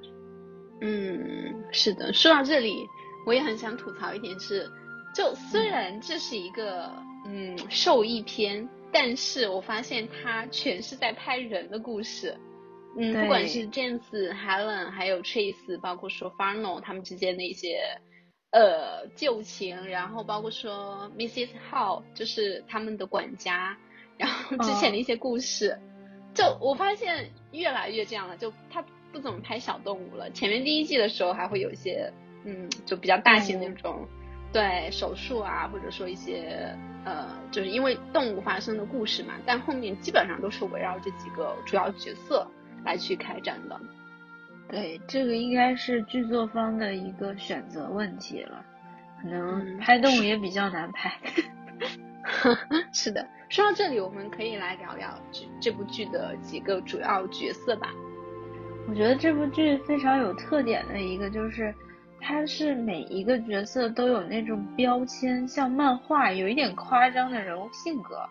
[0.82, 2.14] 嗯，是的。
[2.14, 2.88] 说到这里，
[3.26, 4.70] 我也很想吐槽一点是，
[5.14, 6.92] 就虽然这是一个
[7.26, 8.68] 嗯兽医片。
[8.92, 12.36] 但是我发现他全是在拍人的故事，
[12.98, 17.80] 嗯，不管是 James、Helen，还有 Chase，包括说 Farno 他们之间的一些
[18.52, 21.50] 呃旧情，然后包括说 Mrs.
[21.72, 23.78] Howe 就是他们的管家，
[24.18, 25.78] 然后之前的一些故事，
[26.34, 30.30] 就我发现越来越这样了，就他不怎么拍小动物了。
[30.32, 32.12] 前面第一季的时候还会有一些
[32.46, 34.08] 嗯，就比较大型那种。
[34.52, 36.76] 对手术啊，或者说一些
[37.06, 42.50] 呃，就是因为动物发生的故事嘛，但后面基本上都是围绕这几个主要角色
[42.84, 43.80] 来去开展的。
[44.68, 48.64] 对，这个应该是剧作方的一个选择问题了，
[49.22, 51.12] 可能拍动物也比较难拍。
[52.94, 57.90] 是的，说到这里，我们可以来聊聊这这部剧的几个主要角色吧。
[58.88, 61.74] 我觉得这部剧非常有特点的一个就是。
[62.22, 68.28] 它是每一个角色都有那种标签，像漫画有一点夸张的人物性格，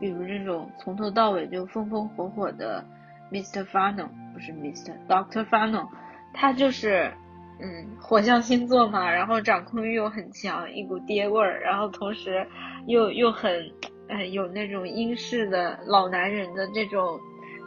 [0.00, 2.82] 比如这种从头到尾就风风火火的
[3.30, 3.64] Mr.
[3.64, 4.94] Farno，不是 Mr.
[5.08, 5.88] Doctor Farno，
[6.32, 7.12] 他就是
[7.60, 12.46] 嗯火象星座嘛，然后掌控欲又很强，一股爹味儿，然后同时
[12.86, 13.70] 又又很
[14.08, 17.18] 哎有那种英式的老男人的这种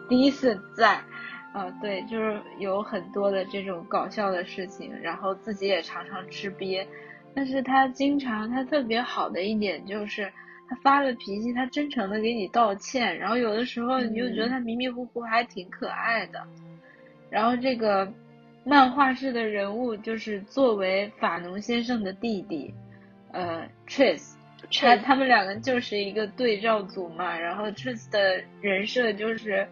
[0.09, 0.99] decent 在。
[1.53, 6.87] 啊，对，就是有很多的这种搞笑的事情，然后自己也常常吃瘪，
[7.35, 10.31] 但是他经常，他特别好的一点就是，
[10.71, 16.41] 他发了脾气，他真诚的给你道歉，然后有的时候你就觉得他迷迷糊糊还挺可爱的，
[17.29, 18.09] 然后这个
[18.63, 22.73] 漫画式的人物就是作为法农先生的弟弟，
[23.33, 24.31] 呃，Tris，
[24.71, 29.67] 他他们两个就是一个对照组嘛，然后 Trace 的人设就是。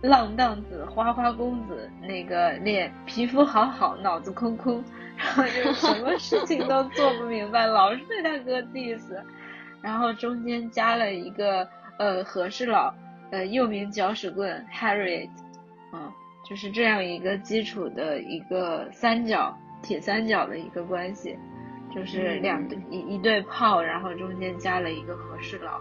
[0.00, 4.80] 浪荡子、花花公子，那个脸皮肤好好，脑子空空，
[5.16, 9.02] 然后就什么事情都做不明白，老是被他哥 diss，
[9.82, 11.68] 然后中间加了一个
[11.98, 12.92] 呃和事佬，
[13.30, 15.30] 呃又名搅屎棍 Harriet，
[15.92, 16.12] 嗯，
[16.48, 21.36] 就是这样一个基础的一个三角铁三角的一个关系，
[21.94, 25.80] 就是两对一一对炮，然后中间加了一个和事佬，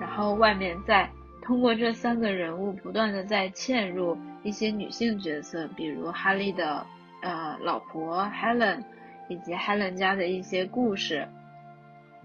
[0.00, 1.08] 然后外面再。
[1.40, 6.84] 通过这三个人物不断的在嵌入一些女性角色，比如哈利的
[7.22, 8.82] 呃老婆 Helen，
[9.30, 11.26] 以及 Helen 家的一些故事，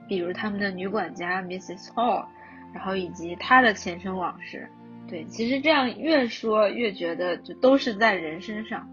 [0.08, 1.88] 比如他们的女管家 Mrs.
[1.94, 2.26] Hall，
[2.74, 4.70] 然后以及她的前生往事。
[5.10, 8.88] 对，其实这样越说越觉得就都是在人身上。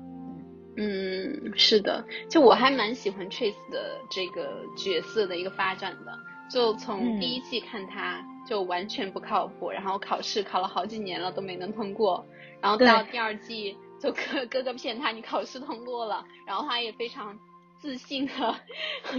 [0.77, 6.19] 嗯，是的，就我还蛮喜欢 Trace 的这个角色的一个发展的，
[6.51, 8.25] 就从第一季看他。
[8.49, 12.27] 就完全不靠谱，然后考试考了好几年了都没能通过，
[12.61, 17.39] 然后到第二季就哥哥哥骗他你考试通过了，然后他也非常
[17.81, 18.61] 自信的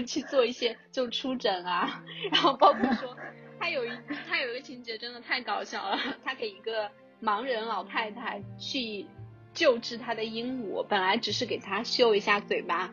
[0.05, 3.17] 去做一些就出诊啊，然后包括说
[3.59, 3.91] 他有一
[4.27, 6.89] 他有一个情节真的太搞笑了，他给一个
[7.21, 9.05] 盲人老太太去
[9.53, 12.91] 救治他的鹦鹉，本来只是给他修一下嘴巴，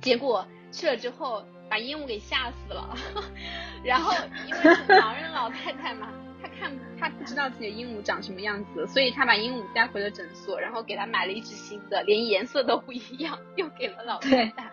[0.00, 1.44] 结果去了之后。
[1.70, 2.96] 把鹦鹉给吓死了，
[3.84, 4.10] 然后
[4.46, 6.10] 因为是盲人老太太嘛，
[6.58, 14.70] 看他不知道自己的鹦鹉长什么样子，所以他把鹦鹉带回了诊所，然后给他买了一只新的，连颜色都不一样，又给了老太太。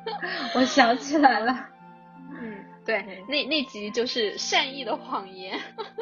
[0.54, 1.68] 我想起来了，
[2.40, 5.58] 嗯，对，那那集就是善意的谎言。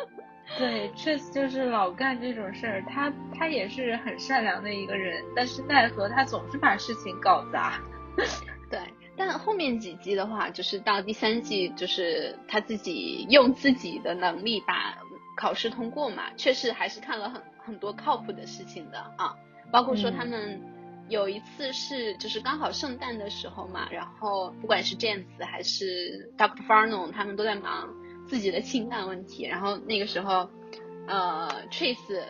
[0.58, 7.80] 对，Trace 就是老干这种事儿，他他也是很善良的一个人，但是奈何他总是把事情搞砸。
[8.70, 8.80] 对。
[9.18, 14.94] 但后面几集的话，就是到第三季，就是他自己用自己的能力把
[15.36, 19.36] 考试通过嘛，确实还是看了很很多靠谱的事情的啊，
[19.70, 20.60] 包括说他们
[21.08, 27.94] 有一次是就是刚好圣诞的时候嘛，然后不管是 James 还是 Doctor Farno，他们都在忙
[28.26, 30.48] 自己的情感问题，然后那个时候，
[31.06, 32.24] 呃，Trace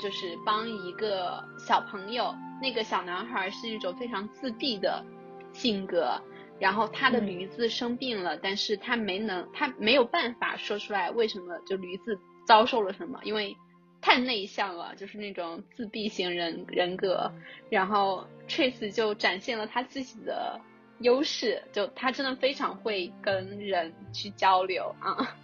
[0.00, 5.04] 就是帮一个小朋友，那个小男孩是一种非常自闭的。
[5.52, 6.20] 性格，
[6.60, 13.54] 然后他的驴子生病了，但是他没能，他没有办法说出来为什么就驴子遭受了什么，因为
[14.00, 17.30] 太内向了，就是那种自闭型人人格。
[17.68, 20.58] 然后 Trace 就展现了他自己的
[21.00, 25.36] 优势，就他真的非常会跟人去交流啊，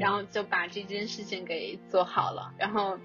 [0.00, 2.96] 然后就把这件事情给做好了，然后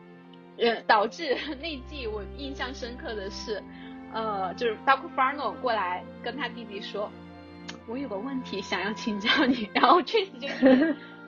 [0.59, 3.61] 呃导致那季我印象深刻的是，
[4.13, 7.11] 呃就是 Doctor Farno 过来跟他弟弟说，
[7.88, 10.47] 我有个问题想要请教你， 然后 Trace 就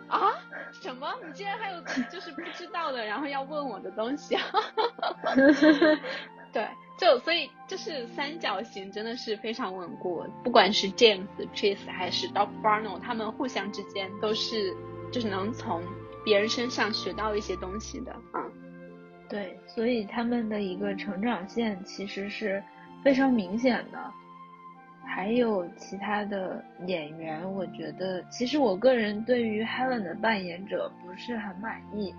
[0.10, 0.34] 啊
[0.82, 1.08] 什么？
[1.26, 1.82] 你竟然还有
[2.12, 4.44] 就是不知道的，然后要问我的东西啊？
[6.52, 14.76] 对，就所以就是三角形真的是非常稳固，不管是 James、Trace 还是 Doctor Farno，他们互相之间都是
[15.12, 15.82] 就是能从
[16.26, 18.44] 别人身上学到一些东西的啊。
[19.30, 22.64] 对，所以他们的一个成长线其实是
[23.04, 24.12] 非常明显的。
[25.12, 32.14] 还有其他的演员，我觉得其实我个人对于 Helen 的扮演者不是很满意，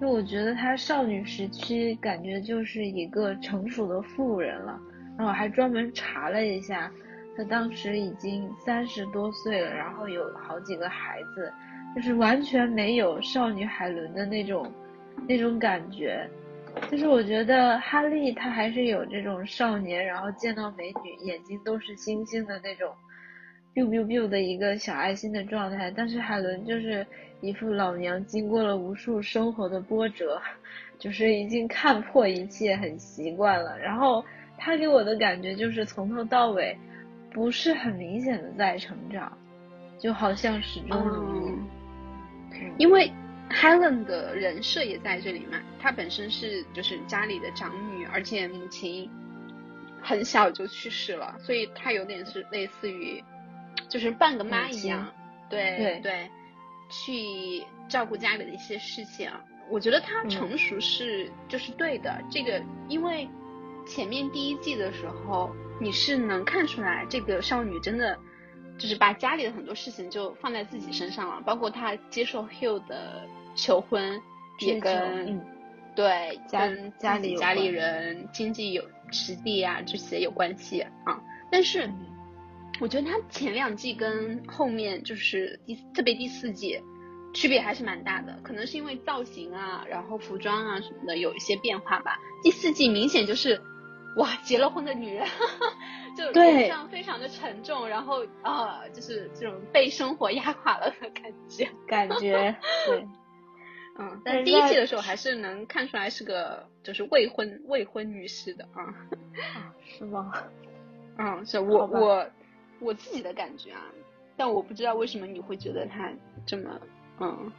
[0.00, 4.78] 因为我觉得她少女时期感觉就是一个成熟的妇人了。
[5.16, 6.90] 然后我还专门查了一下，
[7.36, 11.50] 她当时已经三十多岁了，然后有好几个孩子，
[11.94, 14.70] 就是完全没有少女海伦的那种
[15.28, 16.28] 那种感觉。
[16.90, 22.92] 就是我觉得哈利他还是有这种少年，然后见到美女眼睛都是星星的那种
[23.74, 25.90] ，biu biu biu 的一个小爱心的状态。
[25.90, 27.04] 但是海伦就是
[27.40, 30.40] 一副老娘经过了无数生活的波折，
[30.98, 33.76] 就是已经看破一切，很习惯了。
[33.78, 34.24] 然后
[34.56, 36.76] 他给我的感觉就是从头到尾
[37.32, 39.36] 不是很明显的在成长，
[39.98, 41.54] 就好像始终如一，
[42.78, 43.10] 因为。
[43.50, 49.10] Helen 的人设也在这里嘛，她本身是就是家里的长女，而且母亲
[50.02, 53.22] 很小就去世了，所以她有点是类似于
[53.88, 55.06] 就是半个妈一样，
[55.48, 56.30] 对对对，
[56.90, 59.30] 去照顾家里的一些事情。
[59.70, 63.28] 我觉得她成熟是就是对的，这个因为
[63.86, 68.18] 前面第一季的时候你是能看出来这个少女真的。
[68.78, 73.26] 就是把家里的很多事情就放在自己身上了，包括他接受 Hill 的
[73.56, 74.20] 求婚，
[74.60, 75.44] 也跟
[75.94, 81.20] 对家家里家里人经济有实力啊这些有关系啊。
[81.50, 81.90] 但是
[82.80, 86.80] 我觉得他前两季跟后面就是第特别第四季
[87.34, 92.18] 区别还是蛮大的，可能是因为造型啊，然后服装啊什么的有一些变化吧。
[92.42, 93.60] 第四季明显就是
[94.16, 95.26] 哇结了婚的女人。
[96.16, 103.06] 就脸上非常的沉重，然后啊，就是这种被生活压垮了的感觉，感觉对，
[103.98, 108.94] 嗯，但第一季的时候还是能看出来是个就是未婚未婚女士的啊，
[109.86, 110.32] 是吗？
[111.18, 112.26] 嗯，是我我
[112.80, 113.80] 我自己的感觉啊，
[114.36, 116.12] 但我不知道为什么你会觉得她
[116.44, 116.80] 这么
[117.20, 117.52] 嗯。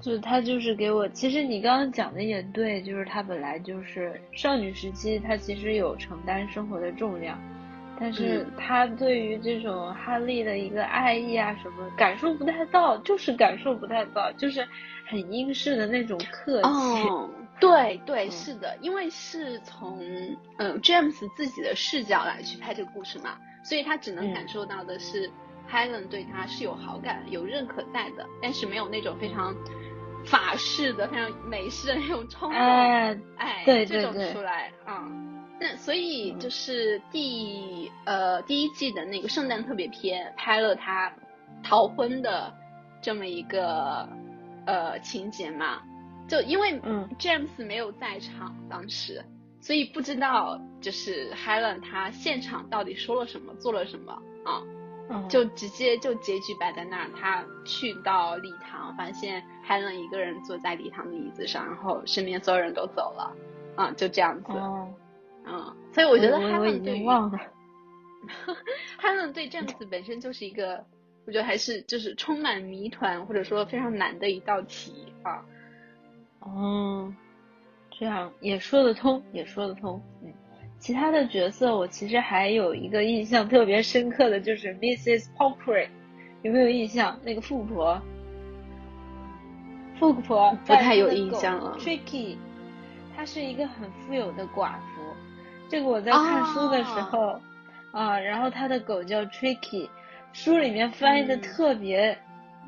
[0.00, 1.08] 就是她，就是给我。
[1.08, 7.40] 其实你刚刚讲的也对，就是她本来就是少女时期，她其实有承担生活的重量，
[8.00, 14.66] 但是他对于这种哈利的一个爱意啊什么，感受不太到，就是感受不太到，就是
[15.06, 16.68] 很英式的那种客气。
[16.68, 17.30] 哦，
[17.60, 20.00] 对对，是的，因为是从
[20.58, 25.30] 嗯 James 自己的视角来去拍这个故事嘛，所以他只能感受到的是
[25.70, 29.54] Helen 对他是有好感、有认可在的，但是没有那种非常。
[30.26, 32.58] 法式的，非常美式的那种冲动，
[33.38, 35.06] 哎，对这种出来啊。
[35.60, 41.12] 那所以就是第呃第一季的那个圣诞特别篇拍了他
[41.62, 42.54] 逃婚的
[43.02, 44.08] 这么一个
[44.66, 45.82] 呃情节嘛。
[46.28, 46.78] 就因为
[47.18, 49.24] James 没有在场当时，
[49.60, 54.12] 所以不知道就是 Helen 他现场到底说了什么，做了什么
[54.44, 54.62] 啊。
[55.26, 63.34] 就直接就结局摆在那儿，他去到礼堂，发现还能一个人坐在礼堂的椅子上，然后身边所有人都走了，
[63.74, 64.52] 啊，就这样子，
[65.48, 67.38] 嗯，所以我觉得哈伦对忘了，
[68.98, 70.84] 哈伦对这样子本身就是一个，
[71.26, 75.42] 我觉得还是就是充满谜团或者说非常难的一道题啊，
[76.40, 77.12] 哦，
[77.98, 80.32] 这样也说得通，也说得通，嗯。
[80.80, 85.26] 其他的角色，我其实还有一个印象特别深刻的就是 Mrs.
[85.36, 85.88] Popper，
[86.42, 87.18] 有没有印象？
[87.24, 88.00] 那个富婆，
[89.98, 91.76] 富婆不太有印象了。
[91.80, 92.36] Tricky，
[93.16, 94.97] 她是一个很富有的寡妇。
[95.68, 97.40] 这个我在看书的时候
[97.92, 99.88] 啊，然后他的狗叫 Tricky，
[100.32, 102.18] 书里面翻译的特别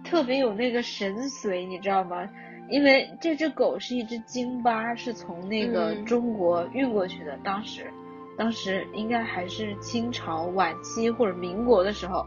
[0.05, 2.29] 特别有那个神髓，你知道吗？
[2.69, 7.91] 因为这只狗是一只京巴，是从那个中国运过去的，当时。
[8.39, 12.27] 当时应该还是清朝晚期或者民国的时候，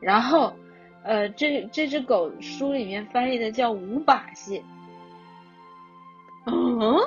[0.00, 0.52] 然后，
[1.04, 4.64] 呃，这这只狗书里面翻译的叫五把戏，
[6.46, 6.98] 嗯，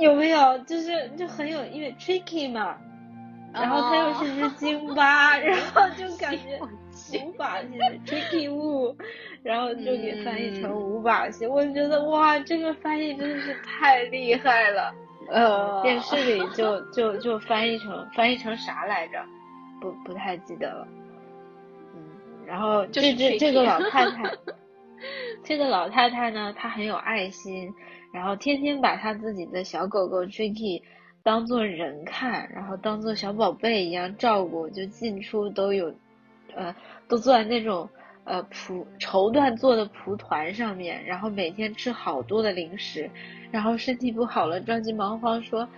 [0.00, 0.58] 有没有？
[0.60, 2.76] 就是就很有，因为 tricky 嘛，
[3.52, 6.58] 然后他又是只京巴， 然后就感觉
[7.24, 7.68] 无把戏
[8.06, 8.94] ，Tricky Wu，
[9.42, 11.46] 然后就给翻译成无把戏。
[11.46, 14.94] 我觉得哇，这个翻译真的是太厉害了。
[15.28, 19.24] 呃，电视里就就就翻译成翻译成啥来着？
[19.80, 20.86] 不不太记得了。
[21.94, 22.02] 嗯，
[22.46, 24.30] 然后这这这个老太太，
[25.42, 27.72] 这个老太太呢，她很有爱心，
[28.12, 30.82] 然后天天把他自己的小狗狗 Tricky。
[31.22, 35.92] 当做人看，然后当做小宝贝一样照顾，就进出都有，
[36.56, 36.74] 呃，
[37.08, 37.86] 都坐在那种
[38.24, 43.10] 呃蒲绸缎做的蒲团上面，然后每天吃好多的零食，
[43.50, 45.68] 然后身体不好了，着急忙慌说，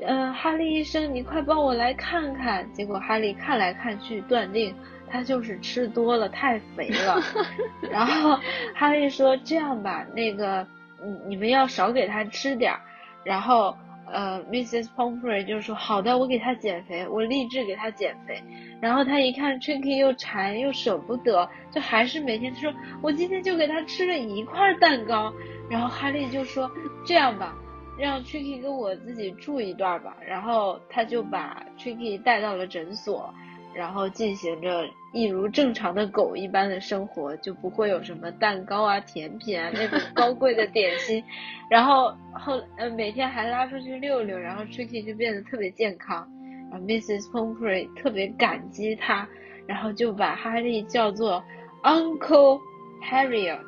[0.00, 2.68] 嗯，哈利医生，你快帮我来看看。
[2.72, 4.74] 结果哈利看来看去，断定
[5.08, 7.22] 他就是吃多了，太肥了。
[7.88, 8.36] 然后
[8.74, 10.66] 哈利说，这样吧，那个，
[11.04, 12.80] 你你们要少给他吃点儿，
[13.24, 13.76] 然后。
[14.10, 14.88] 呃，Mrs.
[14.96, 18.42] Pomfrey 就说：“好的，我给他减肥，我立志给他减肥。”
[18.80, 22.72] 然后他一看 Tricky 又馋又舍不得，就还是每天他说
[23.04, 25.30] ：“我今天就给他吃了一块蛋糕。”
[25.68, 26.70] 然后哈利就说
[27.04, 27.54] ：“这样吧，
[27.98, 33.30] 让 Tricky 跟我自己住一段吧。”然后他就把 Tricky 带到了诊所。
[33.78, 41.22] 然后进行着一如正常的狗一般的生活，就不会有什么蛋糕啊、甜品啊那种高贵的点心。
[41.70, 46.28] 然后后呃每天还拉出去溜溜，然后 Tricky 就变得特别健康。
[46.72, 47.30] 然后 Mrs.
[47.30, 49.28] Pomfrey 特别感激他，
[49.66, 51.40] 然后就把哈利叫做
[51.84, 52.60] Uncle
[53.08, 53.60] Harriet，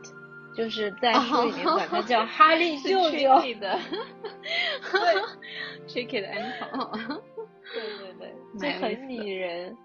[0.57, 3.29] 就是在书里面管他叫哈利舅舅
[3.61, 3.79] 的，
[4.91, 5.15] 对，
[6.05, 7.21] Tricky 的 Uncle，
[7.73, 7.83] 对
[8.19, 9.77] 对对，就很拟人。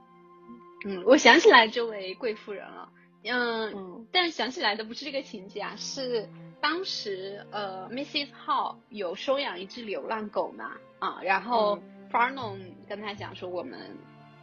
[0.88, 2.90] 嗯，我想起来这位贵妇人了，
[3.24, 6.30] 嗯，但想起来的不是这个情节啊，是
[6.62, 8.28] 当时呃，Mrs.
[8.46, 11.80] Hall 有收养一只流浪狗嘛，啊，然后
[12.12, 13.98] Farnum 跟他讲说我们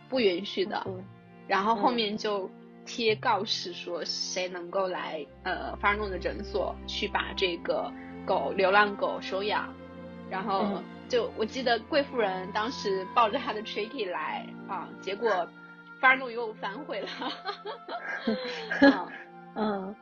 [0.08, 0.84] 不允许的，
[1.46, 2.50] 然后后面就
[2.84, 7.92] 贴告示说谁能够来呃 Farnum 的诊所去把这个
[8.26, 9.72] 狗流浪狗收养，
[10.28, 15.48] 然后就我记得贵妇人当时抱着她的 Tricky 来啊，结果。
[16.02, 17.08] 发怒又反悔了，
[19.54, 19.94] 嗯，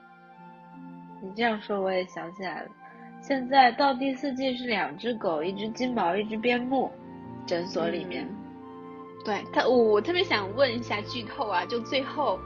[1.22, 2.68] 你这样说我也想起来了。
[3.20, 6.90] 现在到第四季是两只狗，一只金毛，一只边牧，
[7.46, 8.26] 诊所里面。
[9.26, 12.40] 对他，我我特别想问一下剧透啊，就最后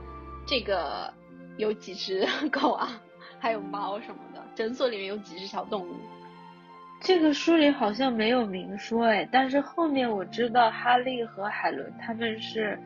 [0.45, 1.15] 这个
[1.57, 3.01] 有几只 狗啊，
[3.39, 5.95] 还有猫什么的，诊所里面有几只小动物？
[7.01, 12.77] 这个书里好像没有明说哎，但是后面我知道哈利和海伦他们是。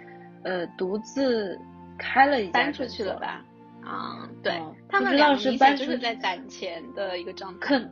[0.45, 1.59] 呃，独自
[1.99, 3.45] 开了一家搬出去了吧？
[3.85, 7.91] 啊，对，他们俩是搬就是在攒钱的一个状态，可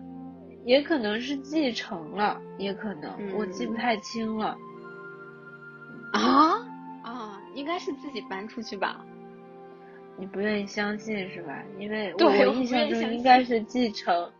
[0.64, 4.56] 也可能是继承了，也可能我记不太清了。
[6.12, 6.58] 啊
[7.02, 9.04] 啊，应该是自己搬出去吧？
[10.18, 11.62] 你不愿意相信是吧？
[11.78, 14.30] 因为我印象中应该是继承，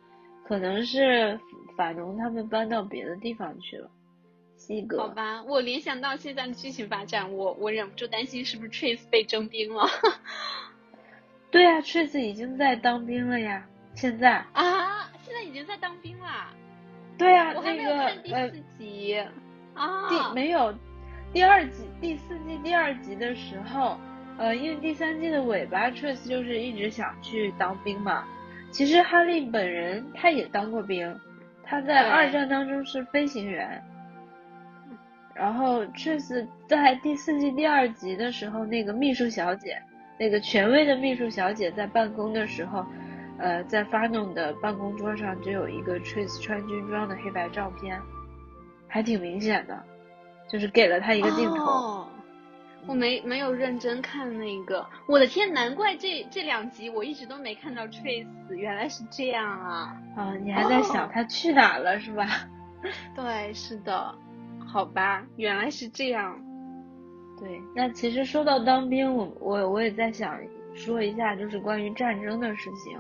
[0.44, 1.38] 可能是
[1.76, 3.90] 法农他们搬到别的地方去了。
[4.98, 9.86] 好吧，我联想到现在的剧情发展，我我忍不住担心是不是 Trace 被征兵了。
[11.52, 13.64] 对啊，Trace 已经在当兵了呀，
[13.94, 16.48] 现在啊，现在已经在当兵了。
[17.16, 19.24] 对啊，我还没有看第四集
[19.74, 20.74] 啊，第没有
[21.32, 23.98] 第二集第四季第二集的时候，
[24.36, 28.24] 呃，因为第三季的尾巴，Trace 就是一直想去当兵嘛。
[28.72, 31.18] 其实哈利本人他也当过兵，
[31.62, 33.80] 他在二战当中是飞行员。
[35.36, 39.80] 然后，Trace 在第四季第二集的时候，那个秘书小姐，
[40.18, 42.84] 那个权威的秘书小姐在办公的时候，
[43.38, 48.00] 呃，在 Farnum 的办公桌上就有一个 Trace 穿军装的黑白照片，
[48.88, 49.78] 还挺明显的，
[50.48, 51.64] 就是给了他一个镜头。
[51.64, 52.08] 哦，
[52.86, 59.94] 我没没有认真看那个，我的天，难怪这这两集我一直都没看到 Trace，原来是这样啊！
[60.16, 62.26] 啊，你还在想他去哪了是吧？
[63.14, 64.14] 对，是的。
[64.66, 66.38] 好吧，原来是这样。
[67.38, 70.38] 对，那其实说到当兵，我我我也在想
[70.74, 72.98] 说一下，就是关于战争的事情，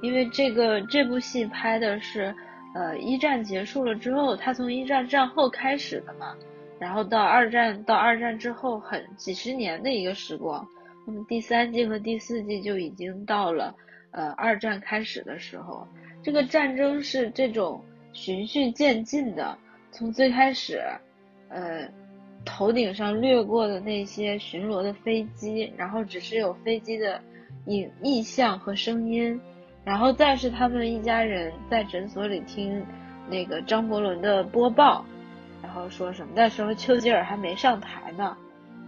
[0.00, 2.34] 因为这个这部戏拍的是，
[2.74, 6.34] 呃，一战结束了之后，他从一战战后开始的嘛，
[6.78, 10.66] 然后到二战到二战之后很几十年的一个时光，
[11.06, 13.74] 那么第三季和第四季就已经到了，
[14.12, 15.86] 呃，二战开始的时候，
[16.22, 19.58] 这个战争是这种循序渐进的。
[19.96, 20.82] 从最开始，
[21.48, 21.88] 呃，
[22.44, 27.20] 头顶上掠过的那些巡逻的飞机，然后只是有飞机的
[27.66, 29.40] 影意象和声音，
[29.84, 32.84] 然后再是他们一家人在诊所里听
[33.30, 35.04] 那个张伯伦的播报，
[35.62, 38.36] 然后说什么那时候丘吉尔还没上台呢，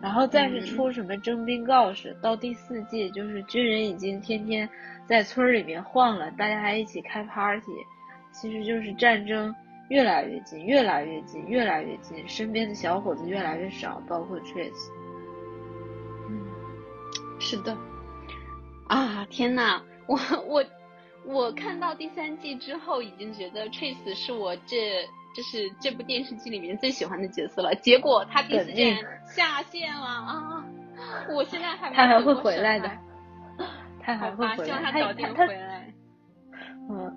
[0.02, 4.68] 然后再是出什么征兵告示，到第四季就是军人已经天天
[5.06, 7.70] 在村里面晃了，大家还一起开 party，
[8.32, 9.54] 其实就是战争
[9.88, 14.90] 越来越近，越来越近，越来越近，身边的小伙子越来越少，包括 Trace。
[16.28, 16.44] 嗯，
[17.38, 17.76] 是的。
[18.88, 20.64] 啊天呐，我我
[21.24, 27.74] 我看到第三季之后，已经觉得 Trace 是我这就是这部电视剧里面最喜欢的角色了。
[27.74, 30.64] 结果他第四季下线了啊！
[31.28, 32.90] 我现在还他还会回来的，
[34.00, 35.75] 他还会回来，他早点回来。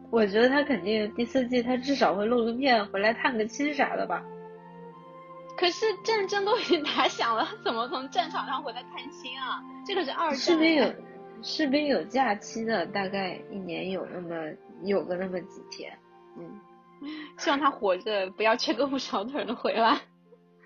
[0.09, 4.23] 嗯，我觉得他肯定第四季他至少会露个面，回来探个亲啥的吧。
[5.57, 9.61] 可是战争都已经打响了，怎么从战场上回来探亲啊？
[9.85, 10.37] 这可是二战。
[10.37, 10.93] 士兵有。
[11.41, 14.35] 士兵有假期的，大概一年有那么
[14.83, 15.97] 有个那么几天，
[16.37, 16.59] 嗯，
[17.39, 20.01] 希望他活着，不要缺胳膊少腿的回来。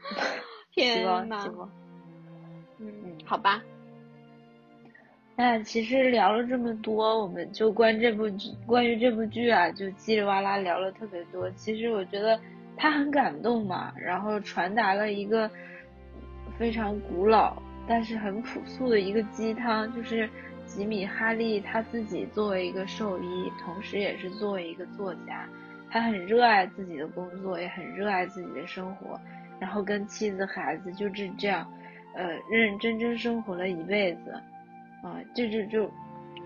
[0.73, 1.47] 天呐，
[2.79, 3.61] 嗯，好吧。
[5.43, 11.51] 那其实聊了这么多，我们就关这部剧，关于这部剧啊，就叽里哇啦聊了特别多。
[11.51, 12.39] 其实我觉得
[12.77, 15.51] 他很感动嘛，然后传达了一个
[16.57, 20.29] 非常古老但是很朴素的一个鸡汤，就是。
[20.65, 25.47] 吉米·哈利他自己作为一个兽医，同时也是作为一个作家，
[25.91, 29.19] 他很热爱自己的工作，也很热爱自己的生活，
[29.59, 31.69] 然后跟妻子、孩子就是这样，
[32.15, 34.33] 呃，认认真真生活了一辈子，
[35.03, 35.91] 啊，就就就，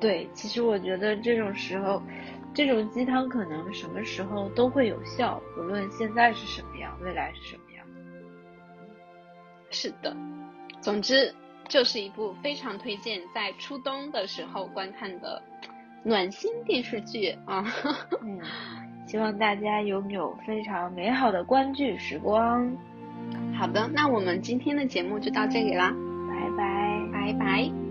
[0.02, 2.02] 对，其实我觉得这种时候，
[2.54, 7.86] 这种鸡汤可能什么时候都会有效，不论现在是什么样，未来是什么样。
[9.70, 10.14] 是的，
[10.82, 11.34] 总之。
[11.70, 15.44] 就是一部非常推荐在初冬的时候观看的
[16.02, 17.62] 暖心电视剧啊！
[18.24, 18.40] 嗯，
[19.06, 22.72] 希望大家拥有非常美好的观剧时光。
[23.54, 25.94] 好的，那我们今天的节目就到这里啦，
[26.30, 27.87] 拜拜，拜拜。